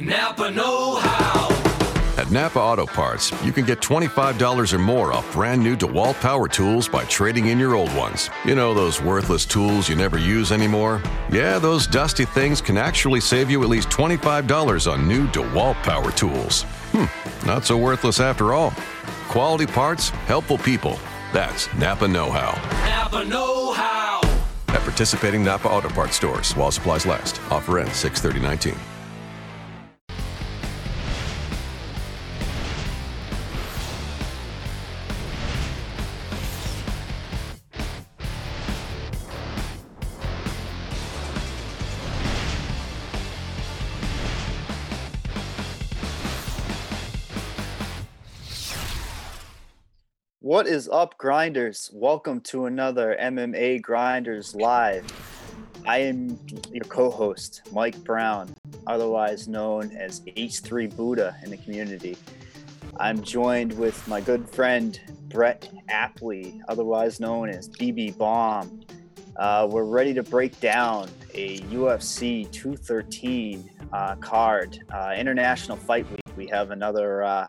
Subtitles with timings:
[0.00, 1.48] Napa Know How.
[2.18, 6.46] At Napa Auto Parts, you can get $25 or more off brand new DeWalt power
[6.46, 8.30] tools by trading in your old ones.
[8.44, 11.02] You know, those worthless tools you never use anymore?
[11.32, 16.12] Yeah, those dusty things can actually save you at least $25 on new DeWalt power
[16.12, 16.62] tools.
[16.92, 18.70] Hmm, not so worthless after all.
[19.26, 20.96] Quality parts, helpful people.
[21.32, 22.54] That's Napa Know How.
[22.86, 24.20] Napa Know How.
[24.68, 27.40] At participating Napa Auto Parts stores while supplies last.
[27.50, 28.78] Offer ends 63019.
[50.58, 51.88] What is up, grinders?
[51.94, 55.06] Welcome to another MMA Grinders Live.
[55.86, 56.36] I am
[56.72, 58.52] your co host, Mike Brown,
[58.88, 62.16] otherwise known as H3 Buddha in the community.
[62.96, 68.80] I'm joined with my good friend, Brett Apley, otherwise known as BB Bomb.
[69.36, 76.20] Uh, we're ready to break down a UFC 213 uh, card, uh, International Fight Week.
[76.36, 77.46] We have another uh,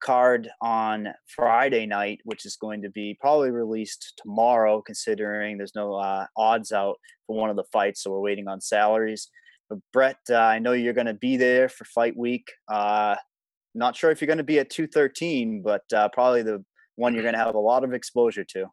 [0.00, 5.94] card on Friday night, which is going to be probably released tomorrow, considering there's no
[5.94, 8.02] uh, odds out for one of the fights.
[8.02, 9.28] So we're waiting on salaries.
[9.68, 12.50] But Brett, uh, I know you're going to be there for fight week.
[12.68, 13.16] Uh,
[13.74, 17.22] not sure if you're going to be at 213, but uh, probably the one you're
[17.22, 18.66] going to have a lot of exposure to.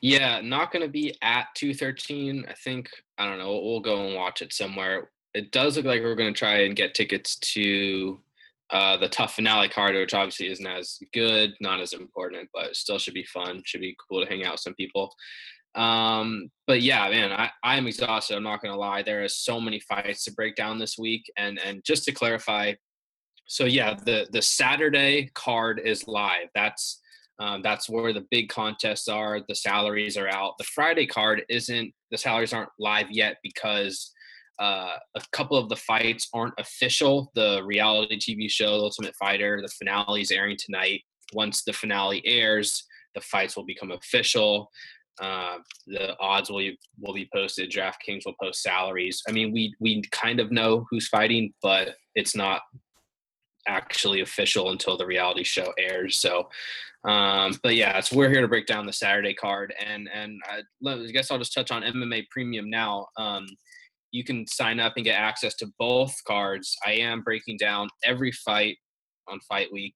[0.00, 2.44] Yeah, not going to be at 213.
[2.48, 5.10] I think, I don't know, we'll go and watch it somewhere.
[5.34, 8.20] It does look like we're going to try and get tickets to
[8.70, 12.98] uh, the TUF finale card, which obviously isn't as good, not as important, but still
[12.98, 13.62] should be fun.
[13.64, 15.14] Should be cool to hang out with some people.
[15.74, 18.36] Um, but yeah, man, I, I'm exhausted.
[18.36, 19.02] I'm not gonna lie.
[19.02, 21.30] There are so many fights to break down this week.
[21.36, 22.74] And and just to clarify,
[23.46, 26.48] so yeah, the the Saturday card is live.
[26.54, 27.00] That's
[27.38, 29.40] um, that's where the big contests are.
[29.48, 30.58] The salaries are out.
[30.58, 31.92] The Friday card isn't.
[32.10, 34.12] The salaries aren't live yet because
[34.58, 37.30] uh, a couple of the fights aren't official.
[37.34, 41.02] The reality TV show, Ultimate Fighter, the finale is airing tonight.
[41.32, 44.70] Once the finale airs, the fights will become official.
[45.20, 47.70] Uh, the odds will be, will be posted.
[47.70, 49.22] DraftKings will post salaries.
[49.28, 52.62] I mean, we we kind of know who's fighting, but it's not
[53.66, 56.18] actually official until the reality show airs.
[56.18, 56.48] So,
[57.06, 60.88] um, but yeah, so we're here to break down the Saturday card, and and I,
[60.88, 63.06] I guess I'll just touch on MMA Premium now.
[63.16, 63.46] Um,
[64.10, 66.76] you can sign up and get access to both cards.
[66.86, 68.78] I am breaking down every fight
[69.28, 69.94] on Fight Week,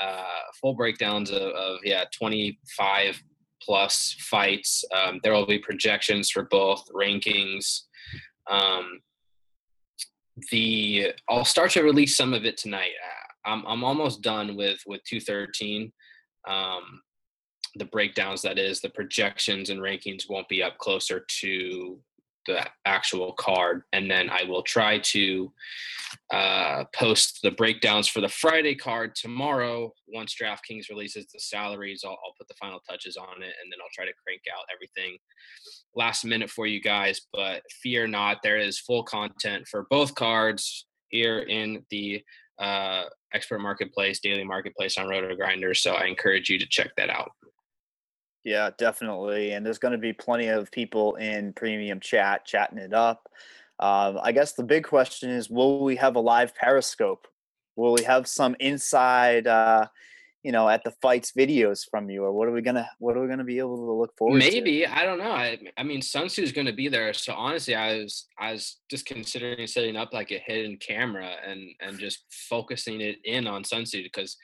[0.00, 0.24] uh,
[0.60, 3.22] full breakdowns of, of, yeah 25
[3.62, 4.84] plus fights.
[4.94, 7.82] Um, there will be projections for both rankings.
[8.50, 9.00] Um,
[10.50, 12.92] the I'll start to release some of it tonight.
[13.02, 15.92] Uh, I'm I'm almost done with with 213.
[16.48, 17.00] Um,
[17.76, 21.98] the breakdowns that is the projections and rankings won't be up closer to
[22.46, 25.52] the actual card and then i will try to
[26.32, 29.92] uh, post the breakdowns for the friday card tomorrow.
[30.08, 33.78] Once draftkings releases the salaries I'll, I'll, put the final touches on it and then
[33.82, 35.18] i'll try to crank out everything
[35.96, 37.22] last minute for you guys.
[37.32, 42.22] But fear not there is full content for both cards here in the
[42.58, 43.04] uh,
[43.34, 47.30] expert marketplace daily marketplace on roto grinder so i encourage you to check that out
[48.46, 49.50] yeah, definitely.
[49.52, 53.28] And there's going to be plenty of people in premium chat chatting it up.
[53.80, 57.26] Um, I guess the big question is will we have a live Periscope?
[57.74, 59.88] Will we have some inside, uh,
[60.44, 63.20] you know, at the fights videos from you, or what are we gonna what are
[63.20, 64.96] we gonna be able to look forward Maybe to?
[64.96, 65.32] I don't know.
[65.32, 66.00] I, I mean,
[66.52, 70.30] going to be there, so honestly, I was I was just considering setting up like
[70.30, 74.36] a hidden camera and and just focusing it in on Sun Tzu because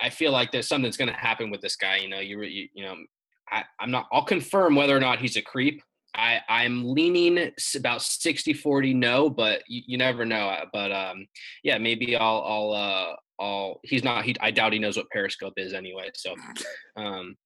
[0.00, 1.96] I feel like there's something's going to happen with this guy.
[1.98, 2.96] You know, you you, you know,
[3.50, 4.06] I, I'm not.
[4.12, 5.82] I'll confirm whether or not he's a creep.
[6.14, 10.48] I I'm leaning about 60 40 no, but you, you never know.
[10.48, 11.26] Uh, but um,
[11.62, 13.80] yeah, maybe I'll I'll uh I'll.
[13.82, 14.24] He's not.
[14.24, 16.10] He I doubt he knows what Periscope is anyway.
[16.14, 16.34] So,
[16.96, 17.36] um,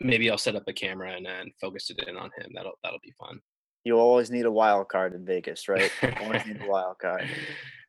[0.00, 2.50] maybe I'll set up a camera and then focus it in on him.
[2.54, 3.40] That'll that'll be fun.
[3.84, 5.90] You always need a wild card in Vegas, right?
[6.22, 7.28] always need a wild card.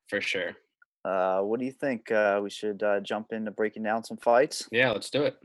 [0.10, 0.56] For sure.
[1.06, 2.12] Uh, what do you think?
[2.12, 4.68] Uh, we should uh, jump into breaking down some fights.
[4.72, 5.38] Yeah, let's do it.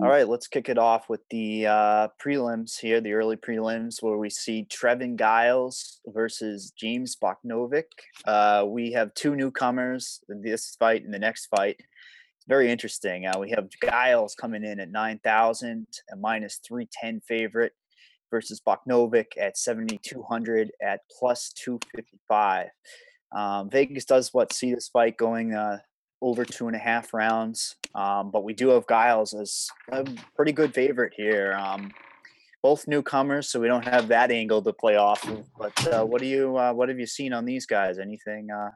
[0.00, 4.16] All right, let's kick it off with the uh, prelims here, the early prelims, where
[4.16, 7.84] we see Trevin Giles versus James Bochnovic.
[8.24, 11.76] Uh, we have two newcomers in this fight and the next fight.
[11.78, 13.26] It's very interesting.
[13.26, 17.72] Uh, we have Giles coming in at 9,000, a minus 310 favorite,
[18.30, 22.68] versus Bochnovic at 7,200 at plus 255.
[23.34, 25.78] Um, Vegas does what see this fight going uh,
[26.20, 30.06] over two and a half rounds, um, but we do have Giles as a
[30.36, 31.54] pretty good favorite here.
[31.54, 31.92] Um,
[32.62, 35.44] both newcomers, so we don't have that angle to play off of.
[35.58, 37.98] But uh, what do you uh, what have you seen on these guys?
[37.98, 38.70] Anything uh,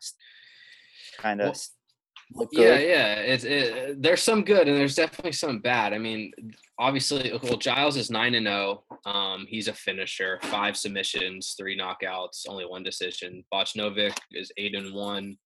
[1.19, 1.57] kind of
[2.33, 3.15] Well, Yeah, yeah.
[3.15, 5.93] It's it, there's some good and there's definitely some bad.
[5.93, 6.33] I mean,
[6.79, 8.83] obviously, well, Giles is nine and zero.
[9.07, 13.45] Um, he's a finisher, five submissions, three knockouts, only one decision.
[13.55, 15.37] Bochnovic is eight and one,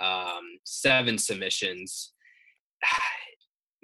[0.00, 2.12] um, seven submissions.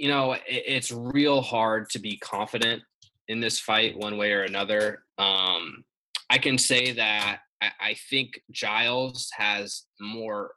[0.01, 2.85] You know, it, it's real hard to be confident
[3.27, 5.03] in this fight one way or another.
[5.19, 5.83] Um,
[6.31, 10.53] I can say that I, I think Giles has more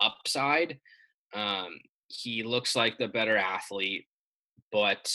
[0.00, 0.78] upside.
[1.34, 1.78] Um,
[2.08, 4.06] he looks like the better athlete,
[4.72, 5.12] but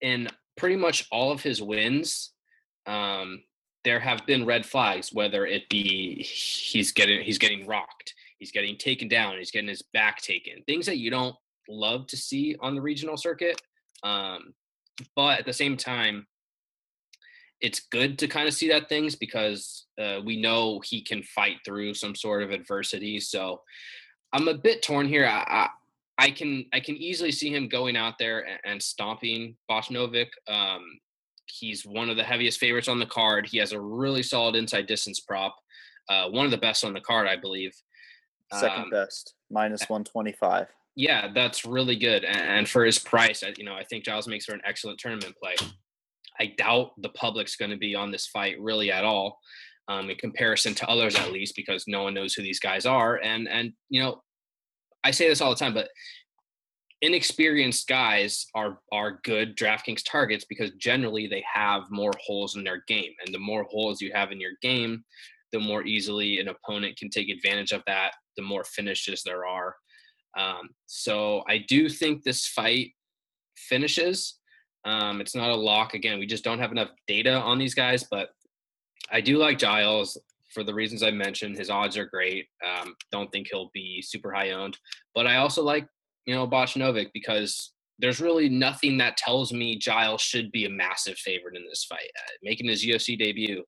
[0.00, 0.28] in
[0.58, 2.32] pretty much all of his wins,
[2.86, 3.42] um,
[3.84, 5.12] there have been red flags.
[5.12, 9.82] Whether it be he's getting he's getting rocked, he's getting taken down, he's getting his
[9.94, 11.36] back taken, things that you don't
[11.68, 13.60] love to see on the regional circuit.
[14.02, 14.54] Um,
[15.16, 16.26] but at the same time,
[17.60, 21.56] it's good to kind of see that things because uh, we know he can fight
[21.64, 23.18] through some sort of adversity.
[23.20, 23.62] So
[24.32, 25.26] I'm a bit torn here.
[25.26, 25.68] I,
[26.18, 30.28] I, can I can easily see him going out there and, and stomping Bochnovic.
[30.48, 30.82] Um,
[31.46, 33.48] he's one of the heaviest favorites on the card.
[33.50, 35.54] He has a really solid inside distance prop,
[36.08, 37.72] uh, one of the best on the card, I believe.
[38.52, 40.66] Second Um, best, minus one twenty five.
[40.96, 42.24] yeah, that's really good.
[42.24, 45.36] And, and for his price, you know, I think Giles makes for an excellent tournament
[45.40, 45.54] play.
[46.40, 49.38] I doubt the public's going to be on this fight really at all,
[49.88, 53.16] um, in comparison to others at least, because no one knows who these guys are.
[53.22, 54.22] And and you know,
[55.04, 55.88] I say this all the time, but
[57.00, 62.82] inexperienced guys are are good DraftKings targets because generally they have more holes in their
[62.88, 65.04] game, and the more holes you have in your game,
[65.52, 68.12] the more easily an opponent can take advantage of that.
[68.36, 69.74] The more finishes there are.
[70.38, 72.92] Um, so I do think this fight
[73.56, 74.38] finishes.
[74.84, 75.94] Um, it's not a lock.
[75.94, 78.30] Again, we just don't have enough data on these guys, but
[79.10, 80.16] I do like Giles
[80.52, 81.56] for the reasons I mentioned.
[81.56, 82.46] His odds are great.
[82.66, 84.78] Um, don't think he'll be super high owned,
[85.14, 85.86] but I also like
[86.26, 91.18] you know Bochnovic because there's really nothing that tells me Giles should be a massive
[91.18, 92.10] favorite in this fight.
[92.16, 93.64] Uh, making his UFC debut,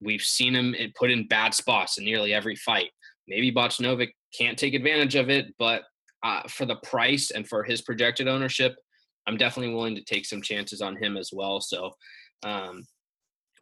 [0.00, 2.90] we've seen him put in bad spots in nearly every fight.
[3.28, 5.82] Maybe Bochnovic can't take advantage of it, but
[6.22, 8.76] uh, for the price and for his projected ownership,
[9.26, 11.60] I'm definitely willing to take some chances on him as well.
[11.60, 11.92] So,
[12.44, 12.86] um,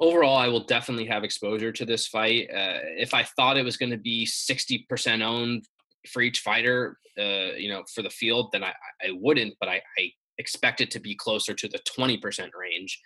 [0.00, 2.49] overall, I will definitely have exposure to this fight.
[2.50, 5.64] Uh, if I thought it was going to be 60% owned
[6.08, 9.82] for each fighter, uh, you know, for the field, then I, I wouldn't, but I,
[9.99, 13.00] I expect it to be closer to the 20% range.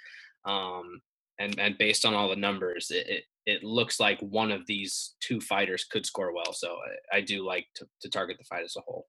[0.45, 1.01] Um,
[1.39, 5.15] and, and based on all the numbers, it, it, it looks like one of these
[5.21, 6.53] two fighters could score well.
[6.53, 6.77] So
[7.13, 9.07] I, I do like to, to target the fight as a whole.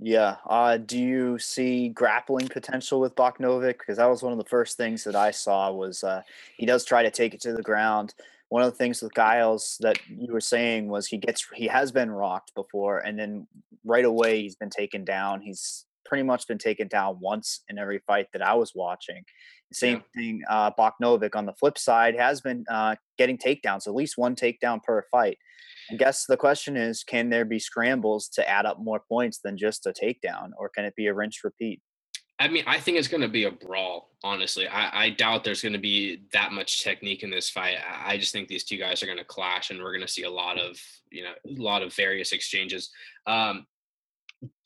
[0.00, 0.36] Yeah.
[0.46, 3.78] Uh, do you see grappling potential with Bochnovic?
[3.78, 6.22] Because that was one of the first things that I saw was uh,
[6.56, 8.14] he does try to take it to the ground.
[8.48, 11.92] One of the things with Giles that you were saying was he gets he has
[11.92, 13.46] been rocked before, and then
[13.84, 15.42] right away he's been taken down.
[15.42, 19.24] He's pretty much been taken down once in every fight that I was watching.
[19.70, 24.16] Same thing, uh, Bochnovic on the flip side has been uh, getting takedowns, at least
[24.16, 25.38] one takedown per fight.
[25.90, 29.56] I guess the question is, can there be scrambles to add up more points than
[29.56, 31.80] just a takedown, or can it be a rinse repeat?
[32.40, 34.10] I mean, I think it's going to be a brawl.
[34.22, 37.76] Honestly, I, I doubt there's going to be that much technique in this fight.
[37.78, 40.12] I, I just think these two guys are going to clash, and we're going to
[40.12, 40.78] see a lot of
[41.10, 42.90] you know a lot of various exchanges.
[43.26, 43.66] Um,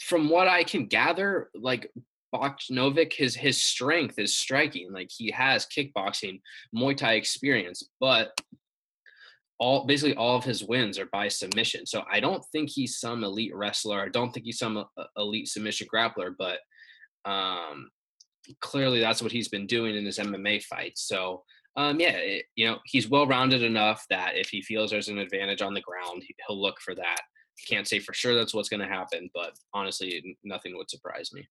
[0.00, 1.90] from what I can gather, like
[2.34, 4.92] Bochnovic, his his strength is striking.
[4.92, 6.40] Like he has kickboxing,
[6.74, 8.38] Muay Thai experience, but
[9.58, 11.86] all basically all of his wins are by submission.
[11.86, 14.00] So I don't think he's some elite wrestler.
[14.00, 16.58] I don't think he's some uh, elite submission grappler, but
[17.24, 17.90] um,
[18.60, 21.06] clearly that's what he's been doing in his MMA fights.
[21.06, 21.44] So
[21.76, 25.18] um, yeah, it, you know he's well rounded enough that if he feels there's an
[25.18, 27.20] advantage on the ground, he- he'll look for that.
[27.68, 31.46] Can't say for sure that's what's going to happen, but honestly, nothing would surprise me.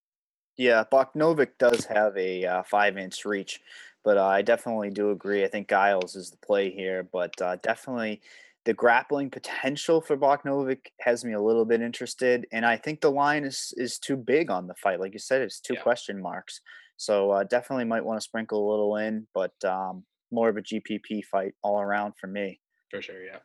[0.57, 3.61] Yeah, Bochnovic does have a uh, five inch reach,
[4.03, 5.43] but uh, I definitely do agree.
[5.43, 8.21] I think Giles is the play here, but uh, definitely
[8.65, 13.11] the grappling potential for Bochnovic has me a little bit interested, and I think the
[13.11, 14.99] line is is too big on the fight.
[14.99, 15.81] Like you said, it's two Yeah.
[15.81, 16.61] question marks,
[16.97, 20.61] so uh, definitely might want to sprinkle a little in, but um, more of a
[20.61, 22.59] GPP fight all around for me.
[22.89, 23.39] For sure, yeah.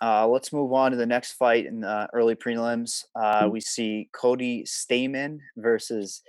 [0.00, 3.04] Uh, let's move on to the next fight in the early prelims.
[3.16, 6.22] Uh, we see Cody Stamann versus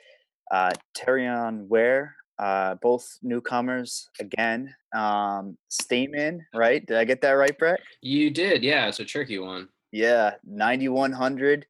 [0.52, 4.74] uh, Terrion Ware, uh, both newcomers again.
[4.96, 6.86] Um, Stamann, right?
[6.86, 7.82] Did I get that right, Brett?
[8.02, 8.88] You did, yeah.
[8.88, 9.68] It's a tricky one.
[9.92, 11.66] Yeah, 9100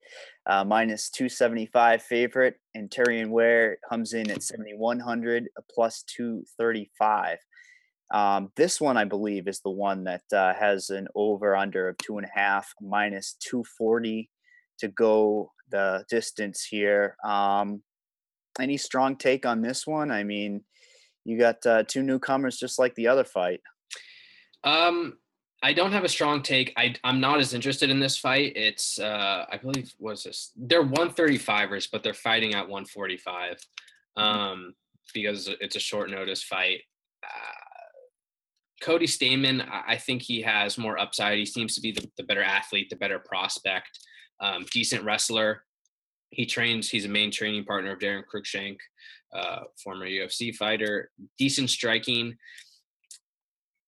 [0.45, 7.37] uh, minus 275 favorite, and Terrion Ware comes in at 7100 a plus 235.
[8.11, 11.97] Um, this one, I believe, is the one that uh, has an over under of
[11.97, 14.29] two and a half minus 240
[14.79, 17.15] to go the distance here.
[17.23, 17.83] Um,
[18.59, 20.11] any strong take on this one?
[20.11, 20.63] I mean,
[21.25, 23.61] you got uh, two newcomers just like the other fight.
[24.63, 25.17] Um,
[25.61, 26.73] I don't have a strong take.
[26.77, 28.53] I I'm not as interested in this fight.
[28.55, 30.51] It's uh I believe what's this?
[30.55, 33.57] They're 135ers, but they're fighting at 145.
[34.17, 34.21] Mm-hmm.
[34.21, 34.73] Um
[35.13, 36.81] because it's a short notice fight.
[37.23, 37.59] Uh,
[38.81, 41.37] Cody Stamann, I I think he has more upside.
[41.37, 43.99] He seems to be the, the better athlete, the better prospect,
[44.39, 45.63] um, decent wrestler.
[46.31, 48.77] He trains, he's a main training partner of Daron Cruickshank,
[49.33, 52.35] uh, former UFC fighter, decent striking.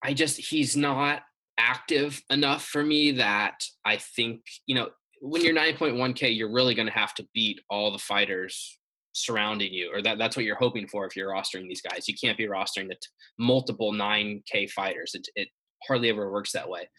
[0.04, 1.22] I just, he's not
[1.60, 4.90] active enough for me that I think, you know,
[5.22, 8.80] when you're 9.1K, you're really going to have to beat all the fighters
[9.14, 12.08] surrounding you, or that, that's what you're hoping for if you're rostering these guys.
[12.08, 15.12] You can't be rostering the t- multiple 9K fighters.
[15.14, 15.50] It, it
[15.88, 16.90] hardly ever works that way.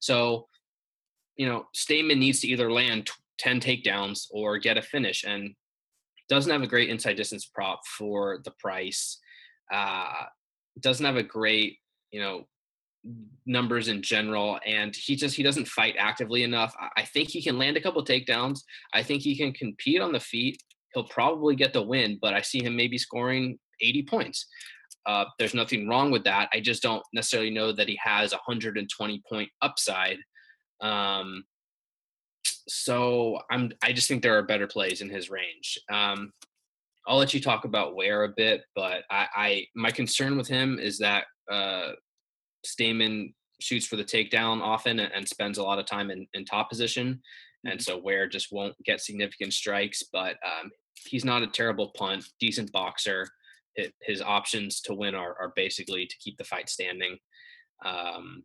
[0.00, 0.46] So,
[1.36, 5.54] you know, Stamann needs to either land 10 takedowns or get a finish and
[6.28, 9.18] doesn't have a great inside distance prop for the price.
[9.72, 10.24] Uh,
[10.80, 11.78] doesn't have a great,
[12.10, 12.46] you know,
[13.46, 16.74] numbers in general and he just he doesn't fight actively enough.
[16.96, 18.60] I- think he can land a couple takedowns.
[18.94, 20.62] I think he can compete on the feet.
[20.94, 24.46] He'll probably get the win but i see him maybe scoring 80 points.
[25.04, 26.48] Uh, there's nothing wrong with that.
[26.52, 30.18] I just don't necessarily know that he has a 120 point upside
[30.80, 31.44] um,
[32.72, 36.32] so i'm i just think there are better plays in his range um,
[37.06, 40.78] i'll let you talk about Ware a bit but i i my concern with him
[40.78, 41.90] is that uh
[42.66, 46.44] Stamann shoots for the takedown often and, and spends a lot of time in, in
[46.44, 47.20] top position.
[47.64, 50.70] And so Ware just won't get significant strikes, but um,
[51.04, 53.28] he's not a terrible punt, decent boxer.
[53.76, 57.18] His, his options to win are, are basically to keep the fight standing.
[57.84, 58.44] Um,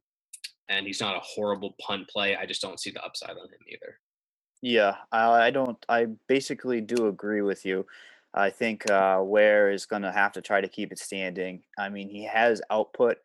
[0.70, 2.36] and he's not a horrible punt play.
[2.36, 4.00] I just don't see the upside on him either.
[4.62, 5.78] Yeah, I, I don't.
[5.90, 7.88] I basically do agree with you.
[8.36, 11.64] I think uh, Ware is going to have to try to keep it standing.
[11.80, 13.18] I mean, he has output,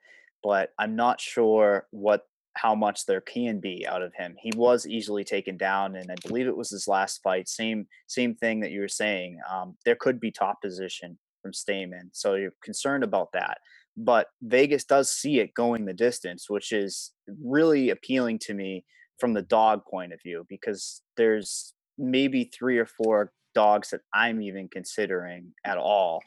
[0.44, 4.36] but I'm not sure what how much there can be out of him.
[4.40, 7.48] He was easily taken down, and I believe it was his last fight.
[7.48, 9.40] Same same thing that you were saying.
[9.52, 13.58] Um, there could be top position from Stamann, so you're concerned about that.
[13.98, 17.12] But Vegas does see it going the distance, which is
[17.44, 18.84] really appealing to me
[19.22, 24.42] from the dog point of view because there's maybe three or four dogs that I'm
[24.42, 26.20] even considering at all.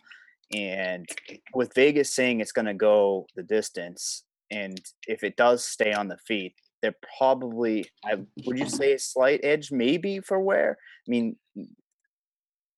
[0.54, 1.06] And
[1.54, 6.08] with Vegas saying it's going to go the distance, and if it does stay on
[6.08, 10.78] the feet, they're probably, I would you say, a slight edge maybe for where?
[11.06, 11.36] I mean,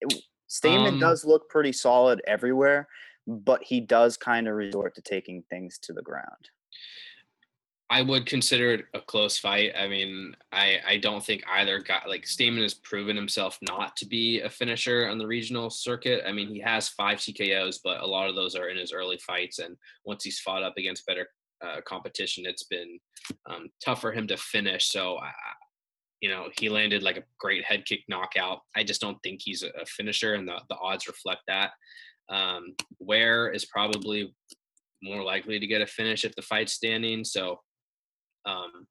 [0.02, 2.88] it- Stamann Um, does look pretty solid everywhere,
[3.28, 6.50] but he does kind of resort to taking things to the ground.
[7.90, 9.72] I would consider it a close fight.
[9.78, 14.06] I mean, I I don't think either guy like Stamann has proven himself not to
[14.06, 16.24] be a finisher on the regional circuit.
[16.28, 19.18] I mean, he has five TKOs, but a lot of those are in his early
[19.26, 21.28] fights, and once he's fought up against better
[21.66, 23.00] uh, competition, it's been
[23.50, 24.90] um, tough for him to finish.
[24.90, 25.32] So, I,
[26.20, 28.60] you know, he landed like a great head kick knockout.
[28.76, 31.72] I just don't think he's a a finisher, and the the odds reflect that.
[32.30, 34.36] Um, Ware is probably
[35.02, 37.24] more likely to get a finish if the fight's standing.
[37.24, 37.60] So
[38.48, 38.88] um,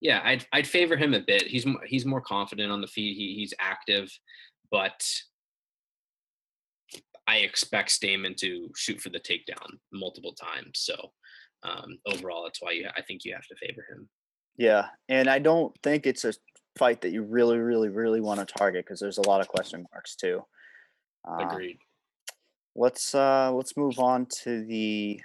[0.00, 1.42] yeah, I'd I'd favor him a bit.
[1.42, 3.16] He's he's more confident on the feet.
[3.16, 4.10] He he's active,
[4.70, 5.04] but
[7.26, 10.72] I expect Stamann to shoot for the takedown multiple times.
[10.74, 11.12] So
[11.62, 14.08] um, overall, that's why you, I think you have to favor him.
[14.56, 16.32] Yeah, and I don't think it's a
[16.78, 19.84] fight that you really, really, really want to target because there's a lot of question
[19.92, 20.42] marks too.
[21.28, 21.78] Um, Agreed.
[22.76, 25.20] let's uh let's move on to the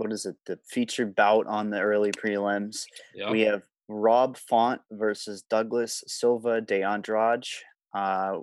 [0.00, 3.30] what is it the featured bout on the early prelims Yeah.
[3.30, 7.46] we have rob font versus douglas silva de andrade
[7.94, 8.38] uh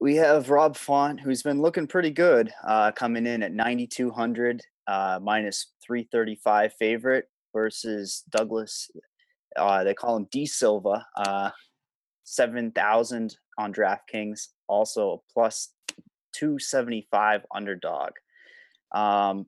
[0.00, 5.18] we have rob font who's been looking pretty good uh coming in at 9200 uh
[5.22, 8.90] minus 335 favorite versus douglas
[9.56, 11.50] uh they call him d silva uh
[12.24, 15.72] 7000 on draftkings also a plus
[16.34, 18.10] 275 underdog.
[18.94, 19.46] Um,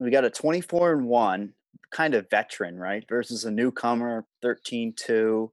[0.00, 1.52] we got a 24 and 1
[1.92, 3.04] kind of veteran, right?
[3.08, 5.52] Versus a newcomer, 13 2.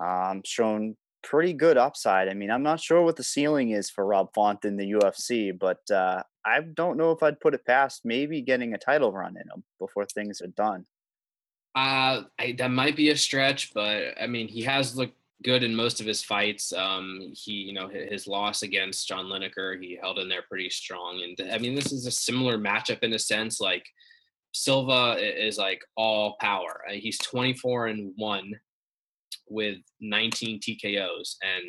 [0.00, 2.28] Um, shown pretty good upside.
[2.28, 5.56] I mean, I'm not sure what the ceiling is for Rob Font in the UFC,
[5.58, 9.36] but uh, I don't know if I'd put it past maybe getting a title run
[9.36, 10.86] in him before things are done.
[11.74, 15.74] Uh, I, that might be a stretch, but I mean, he has looked good in
[15.74, 16.72] most of his fights.
[16.72, 21.22] Um, he, you know, his loss against John Lineker, he held in there pretty strong.
[21.22, 23.60] And I mean, this is a similar matchup in a sense.
[23.60, 23.86] Like
[24.52, 26.82] Silva is like all power.
[26.88, 28.52] Uh, he's 24 and one
[29.48, 31.64] with 19 TKOs, and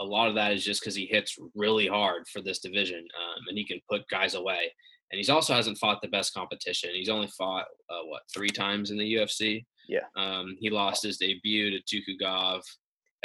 [0.00, 3.44] a lot of that is just because he hits really hard for this division, um,
[3.48, 4.72] and he can put guys away.
[5.10, 6.90] And he's also hasn't fought the best competition.
[6.92, 9.64] He's only fought uh, what three times in the UFC.
[9.88, 10.04] Yeah.
[10.16, 12.62] Um, he lost his debut to Tukhugov,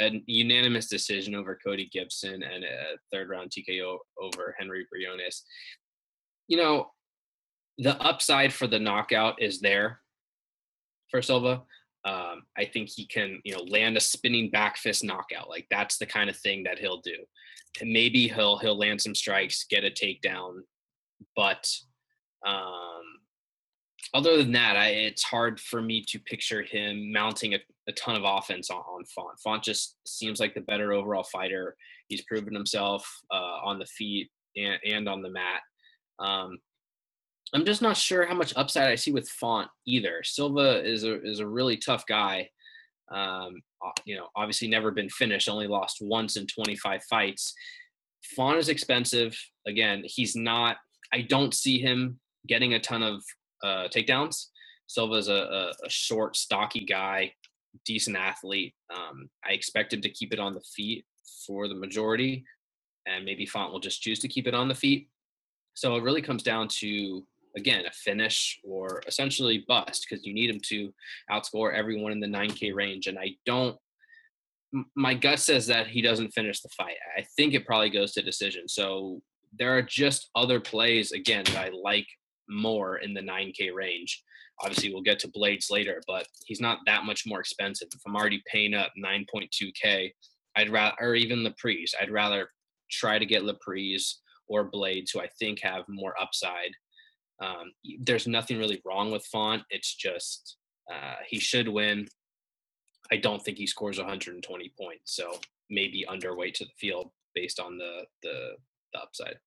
[0.00, 5.44] a unanimous decision over Cody Gibson, and a third round TKO over Henry Briones.
[6.48, 6.90] You know,
[7.78, 10.00] the upside for the knockout is there
[11.10, 11.62] for Silva.
[12.04, 15.48] Um, I think he can, you know, land a spinning back fist knockout.
[15.48, 17.16] Like that's the kind of thing that he'll do.
[17.80, 20.60] And maybe he'll he'll land some strikes, get a takedown,
[21.34, 21.68] but
[22.46, 23.02] um,
[24.14, 28.14] other than that, I, it's hard for me to picture him mounting a, a ton
[28.14, 29.38] of offense on, on Font.
[29.42, 31.76] Font just seems like the better overall fighter.
[32.08, 35.60] He's proven himself uh, on the feet and, and on the mat.
[36.20, 36.58] Um,
[37.52, 40.22] I'm just not sure how much upside I see with Font either.
[40.22, 42.48] Silva is a is a really tough guy.
[43.12, 43.60] Um,
[44.04, 47.52] you know, obviously never been finished, only lost once in 25 fights.
[48.36, 49.38] Font is expensive.
[49.66, 50.76] Again, he's not.
[51.12, 53.22] I don't see him getting a ton of
[53.64, 54.46] uh, takedowns.
[54.86, 57.32] Silva's a, a, a short, stocky guy,
[57.84, 58.74] decent athlete.
[58.94, 61.04] Um, I expect him to keep it on the feet
[61.46, 62.44] for the majority,
[63.06, 65.08] and maybe Font will just choose to keep it on the feet.
[65.74, 70.50] So it really comes down to again a finish or essentially bust because you need
[70.50, 70.92] him to
[71.30, 73.06] outscore everyone in the 9K range.
[73.06, 73.76] And I don't.
[74.96, 76.96] My gut says that he doesn't finish the fight.
[77.16, 78.66] I think it probably goes to decision.
[78.68, 79.22] So
[79.56, 82.08] there are just other plays again that I like
[82.48, 84.22] more in the 9K range.
[84.62, 87.88] Obviously, we'll get to Blaydes later, but he's not that much more expensive.
[87.94, 90.12] If I'm already paying up 9.2K,
[90.56, 92.48] I'd rather, or even Laprise, I'd rather
[92.90, 94.14] try to get Laprise
[94.48, 96.70] or Blaydes, who I think have more upside.
[97.42, 99.62] Um, there's nothing really wrong with Font.
[99.70, 100.56] It's just
[100.92, 102.06] uh, he should win.
[103.10, 105.38] I don't think he scores 120 points, so
[105.70, 108.52] maybe underweight to the field based on the the,
[108.92, 109.38] the upside.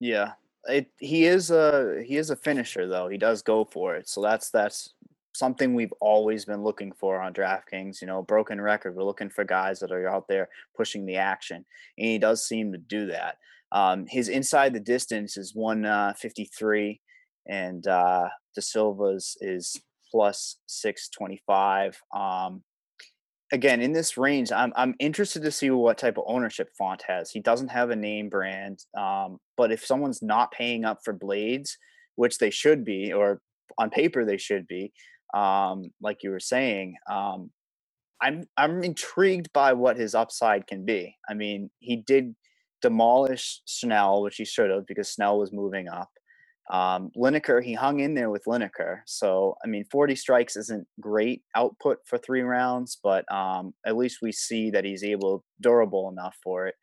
[0.00, 0.32] Yeah,
[0.68, 3.08] it, he is a he is a finisher though.
[3.08, 4.08] He does go for it.
[4.08, 4.94] So that's that's
[5.34, 8.00] something we've always been looking for on DraftKings.
[8.00, 8.94] You know, broken record.
[8.94, 11.64] We're looking for guys that are out there pushing the action,
[11.98, 13.36] and he does seem to do that.
[13.72, 22.00] Um, his inside the distance is 153, uh, and uh, De Silva's is plus 625.
[22.14, 22.62] Um,
[23.52, 27.30] again in this range i'm i'm interested to see what type of ownership font has.
[27.30, 31.76] He doesn't have a name brand um, but if someone's not paying up for Blaydes
[32.16, 33.40] which they should be or
[33.78, 34.92] on paper they should be
[35.34, 37.50] um, like you were saying um,
[38.20, 41.14] i'm i'm intrigued by what his upside can be.
[41.28, 42.34] I mean he did
[42.80, 46.10] demolish Schnell which he should have because Schnell was moving up
[46.72, 49.00] um, Lineker, he hung in there with Lineker.
[49.04, 54.18] So, I mean, 40 strikes isn't great output for three rounds, but um, at least
[54.22, 56.74] we see that he's able, durable enough for it.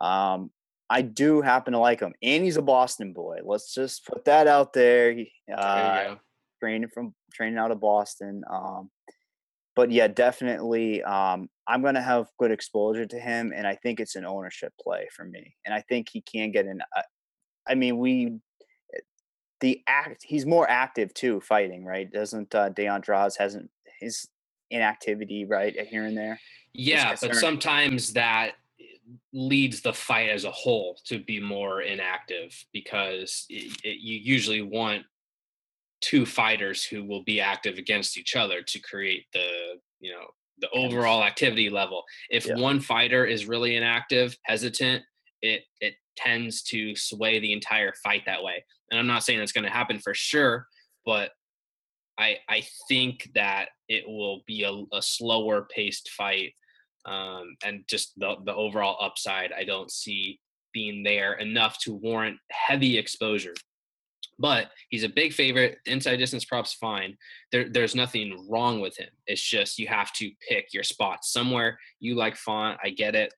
[0.00, 0.50] Um,
[0.90, 3.38] I do happen to like him, and he's a Boston boy.
[3.42, 5.14] Let's just put that out there.
[5.14, 6.16] He, uh,
[6.60, 8.42] training from training out of Boston.
[8.52, 8.90] Um,
[9.74, 14.00] but yeah, definitely, um, I'm going to have good exposure to him, and I think
[14.00, 15.56] it's an ownership play for me.
[15.64, 16.82] And I think he can get an.
[16.94, 17.02] Uh,
[17.66, 18.38] I mean, we
[19.60, 22.10] the act he's more active too fighting right?
[22.10, 24.28] Doesn't uh De Andrade hasn't his
[24.70, 26.40] inactivity right here and there
[26.72, 28.52] yeah but sometimes that
[29.32, 34.62] leads the fight as a whole to be more inactive because it, it, you usually
[34.62, 35.04] want
[36.00, 40.26] two fighters who will be active against each other to create the you know
[40.58, 42.04] the overall activity level.
[42.30, 42.54] If yeah.
[42.56, 45.02] one fighter is really inactive hesitant
[45.42, 48.64] it it tends to sway the entire fight that way.
[48.90, 50.66] And I'm not saying that's going to happen for sure,
[51.04, 51.30] but
[52.18, 56.52] I I think that it will be a, a slower paced fight,
[57.06, 60.40] um, and just the the overall upside I don't see
[60.72, 63.54] being there enough to warrant heavy exposure.
[64.36, 65.78] But he's a big favorite.
[65.86, 67.16] Inside distance props fine.
[67.52, 69.10] There, there's nothing wrong with him.
[69.28, 73.32] It's just you have to pick your spot Somewhere you like Font, I get it.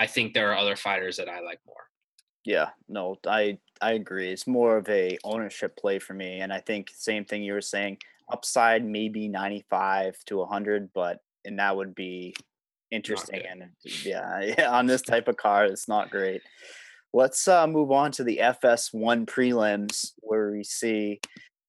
[0.00, 1.89] I think there are other fighters that I like more.
[2.50, 4.32] Yeah, no, I I agree.
[4.32, 7.60] It's more of a ownership play for me, and I think same thing you were
[7.60, 7.98] saying.
[8.28, 12.34] Upside maybe ninety five to hundred, but and that would be
[12.90, 13.42] interesting.
[13.48, 13.70] And
[14.04, 16.42] yeah, yeah, on this type of car, it's not great.
[17.12, 21.20] Let's uh, move on to the FS1 prelims, where we see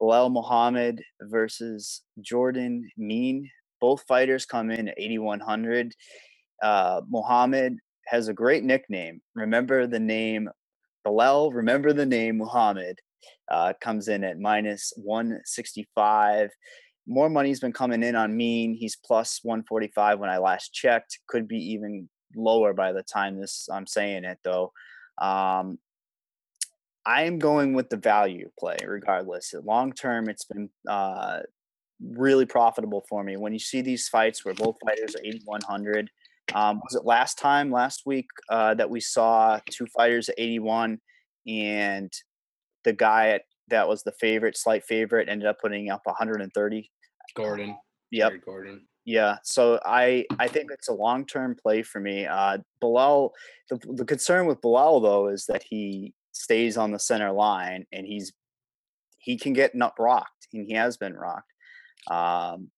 [0.02, 3.48] Belal Muhammad versus Jordan Mein.
[3.80, 5.94] Both fighters come in at 8,100.
[6.64, 9.22] Uh, Muhammad has a great nickname.
[9.36, 10.50] Remember the name
[11.06, 13.00] Belal, remember the name Muhammad.
[13.50, 16.50] Uh, comes in at minus 165.
[17.08, 18.74] More money's been coming in on Mein.
[18.74, 21.20] He's plus 145 when I last checked.
[21.28, 24.72] Could be even lower by the time this I'm saying it though.
[25.22, 25.80] Um,
[27.06, 29.54] I am going with the value play regardless.
[29.64, 31.40] Long term, it's been uh,
[32.02, 33.38] really profitable for me.
[33.38, 36.10] When you see these fights where both fighters are 8,100,
[36.54, 41.00] um, was it last time, last week, uh, that we saw two fighters at 81
[41.48, 42.12] and
[42.84, 46.92] the guy at, that was the favorite, slight favorite, ended up putting up 130?
[47.36, 47.78] Gordon.
[48.12, 48.34] Yep.
[48.46, 48.82] Gordon.
[49.04, 52.28] Yeah, so I I think it's a long term play for me.
[52.28, 53.32] Uh, Belal,
[53.70, 58.06] the the concern with Belal though is that he stays on the center line and
[58.06, 58.32] he's
[59.18, 61.52] he can get nut rocked and he has been rocked.
[62.10, 62.70] Um,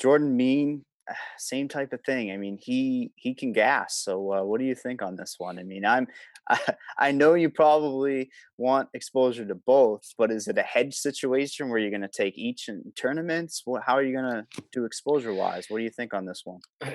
[0.00, 0.84] Jordan Mein,
[1.38, 2.30] same type of thing.
[2.30, 3.96] I mean, he he can gas.
[3.96, 5.58] So, uh, what do you think on this one?
[5.58, 6.06] I mean, I'm
[6.48, 6.58] I,
[6.98, 11.78] I know you probably want exposure to both, but is it a hedge situation where
[11.78, 13.62] you're going to take each in tournaments?
[13.64, 15.66] What, how are you going to do exposure wise?
[15.68, 16.60] What do you think on this one?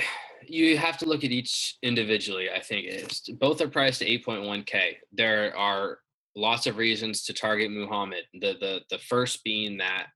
[0.48, 2.48] You have to look at each individually.
[2.50, 4.94] I think it is both are priced at 8.1k.
[5.12, 6.00] There are
[6.34, 8.24] lots of reasons to target Muhammad.
[8.34, 10.08] The the the first being that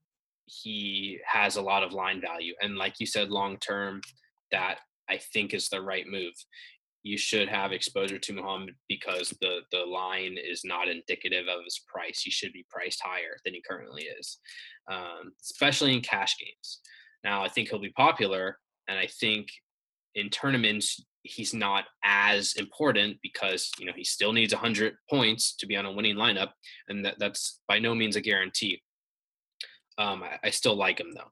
[0.45, 2.53] he has a lot of line value.
[2.61, 4.01] And like you said, long term,
[4.51, 4.79] that
[5.09, 6.33] I think is the right move.
[7.03, 11.81] You should have exposure to Muhammad because the the line is not indicative of his
[11.87, 12.21] price.
[12.21, 14.37] He should be priced higher than he currently is,
[14.89, 16.79] um, especially in cash games.
[17.23, 19.47] Now, I think he'll be popular, and I think
[20.15, 25.65] in tournaments he's not as important because you know he still needs 100 points to
[25.65, 26.51] be on a winning lineup,
[26.87, 28.81] and that, that's by no means a guarantee.
[29.97, 31.31] Um, I, I still like him though.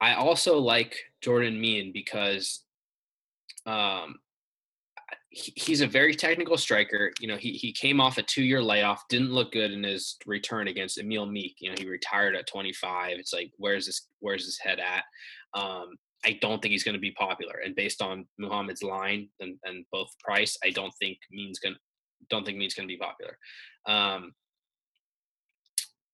[0.00, 2.64] I also like Jordan Mein because
[3.66, 4.16] um,
[5.30, 7.12] he, he's a very technical striker.
[7.20, 10.16] You know, he he came off a two year layoff, didn't look good in his
[10.26, 11.56] return against Emil Meek.
[11.60, 13.18] You know, he retired at 25.
[13.18, 15.04] It's like, where's this where's his head at?
[15.54, 17.60] Um, I don't think he's going to be popular.
[17.64, 21.76] And based on Muhammad's line and, and both price, I don't think Mein's going
[22.28, 23.38] don't think Mein's going to be popular.
[23.86, 24.32] Um,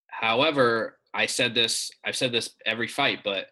[0.09, 3.47] however, I said this, I've said this every fight, but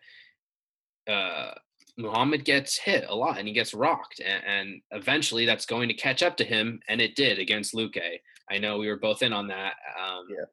[1.10, 1.52] uh,
[1.98, 5.94] Muhammad gets hit a lot and he gets rocked, and, and, eventually that's going to
[5.94, 8.18] catch up to him, and it did against Luque.
[8.50, 9.74] I know we were both in on that.
[10.00, 10.44] Um, yeah.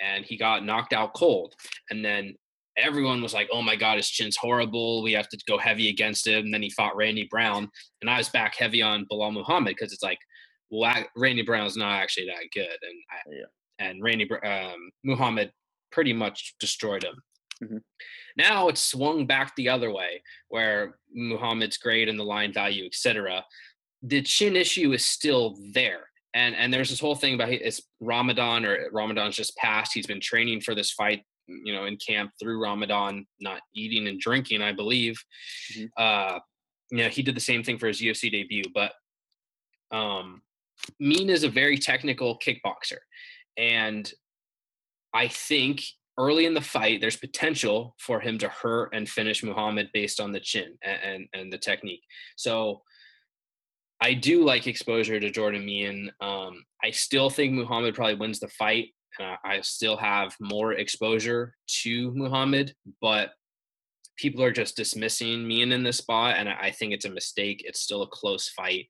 [0.00, 1.54] And he got knocked out cold,
[1.90, 2.34] and then
[2.76, 5.02] everyone was like, "Oh my God, his chin's horrible.
[5.02, 7.68] We have to go heavy against him." And then he fought Randy Brown,
[8.00, 10.18] and I was back heavy on Belal Muhammad because it's like,
[10.70, 13.86] well, Randy Brown's not actually that good, and I, yeah.
[13.86, 15.52] and Randy um, Muhammad
[15.90, 17.22] pretty much destroyed him.
[17.62, 17.82] Mhm.
[18.36, 23.44] Now it's swung back the other way, where Muhammad's grade and the line value, etc.
[24.02, 28.64] The chin issue is still there, and and there's this whole thing about it's Ramadan
[28.64, 29.92] or Ramadan's just passed.
[29.92, 34.20] He's been training for this fight, you know, in camp through Ramadan, not eating and
[34.20, 35.20] drinking, I believe.
[35.72, 35.90] Mhm.
[35.96, 36.38] Uh,
[36.92, 38.94] you know, he did the same thing for his UFC debut, but
[39.90, 40.42] um,
[41.00, 42.98] Mein is a very technical kickboxer,
[43.56, 44.12] and
[45.14, 45.82] I think
[46.18, 50.32] early in the fight, there's potential for him to hurt and finish Muhammad based on
[50.32, 52.02] the chin and, and, and the technique.
[52.36, 52.82] So
[54.00, 56.10] I do like exposure to Jordan Mein.
[56.20, 58.88] Um, I still think Muhammad probably wins the fight.
[59.20, 63.30] Uh, I still have more exposure to Muhammad, but
[64.16, 67.62] people are just dismissing Mein in this spot, and I think it's a mistake.
[67.64, 68.86] It's still a close fight.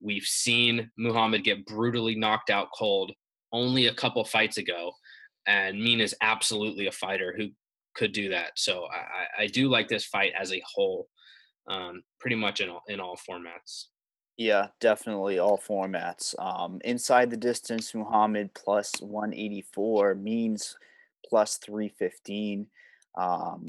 [0.00, 3.12] We've seen Muhammad get brutally knocked out cold
[3.52, 4.92] only a couple fights ago
[5.48, 7.48] and Mein is absolutely a fighter who
[7.94, 8.52] could do that.
[8.56, 11.08] So I, I do like this fight as a whole,
[11.66, 13.86] um, pretty much in all, in all formats.
[14.36, 16.38] Yeah, definitely all formats.
[16.38, 20.76] Um, inside the distance, Muhammad plus 184 Mein's
[21.28, 22.66] plus 315.
[23.16, 23.66] Um,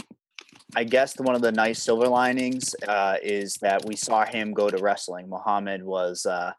[0.76, 4.70] I guess one of the nice silver linings uh, is that we saw him go
[4.70, 5.30] to wrestling.
[5.30, 6.52] Muhammad was uh,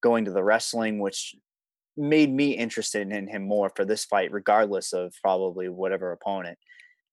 [0.00, 1.34] going to the wrestling, which
[2.00, 6.58] made me interested in him more for this fight, regardless of probably whatever opponent.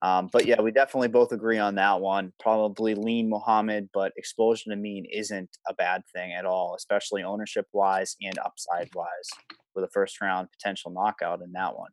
[0.02, 2.32] Um, but yeah, we definitely both agree on that one.
[2.40, 7.66] Probably lean Muhammad, but exposure to Mein isn't a bad thing at all, especially ownership
[7.74, 9.30] wise and upside wise
[9.76, 11.90] with a first round potential knockout in that one.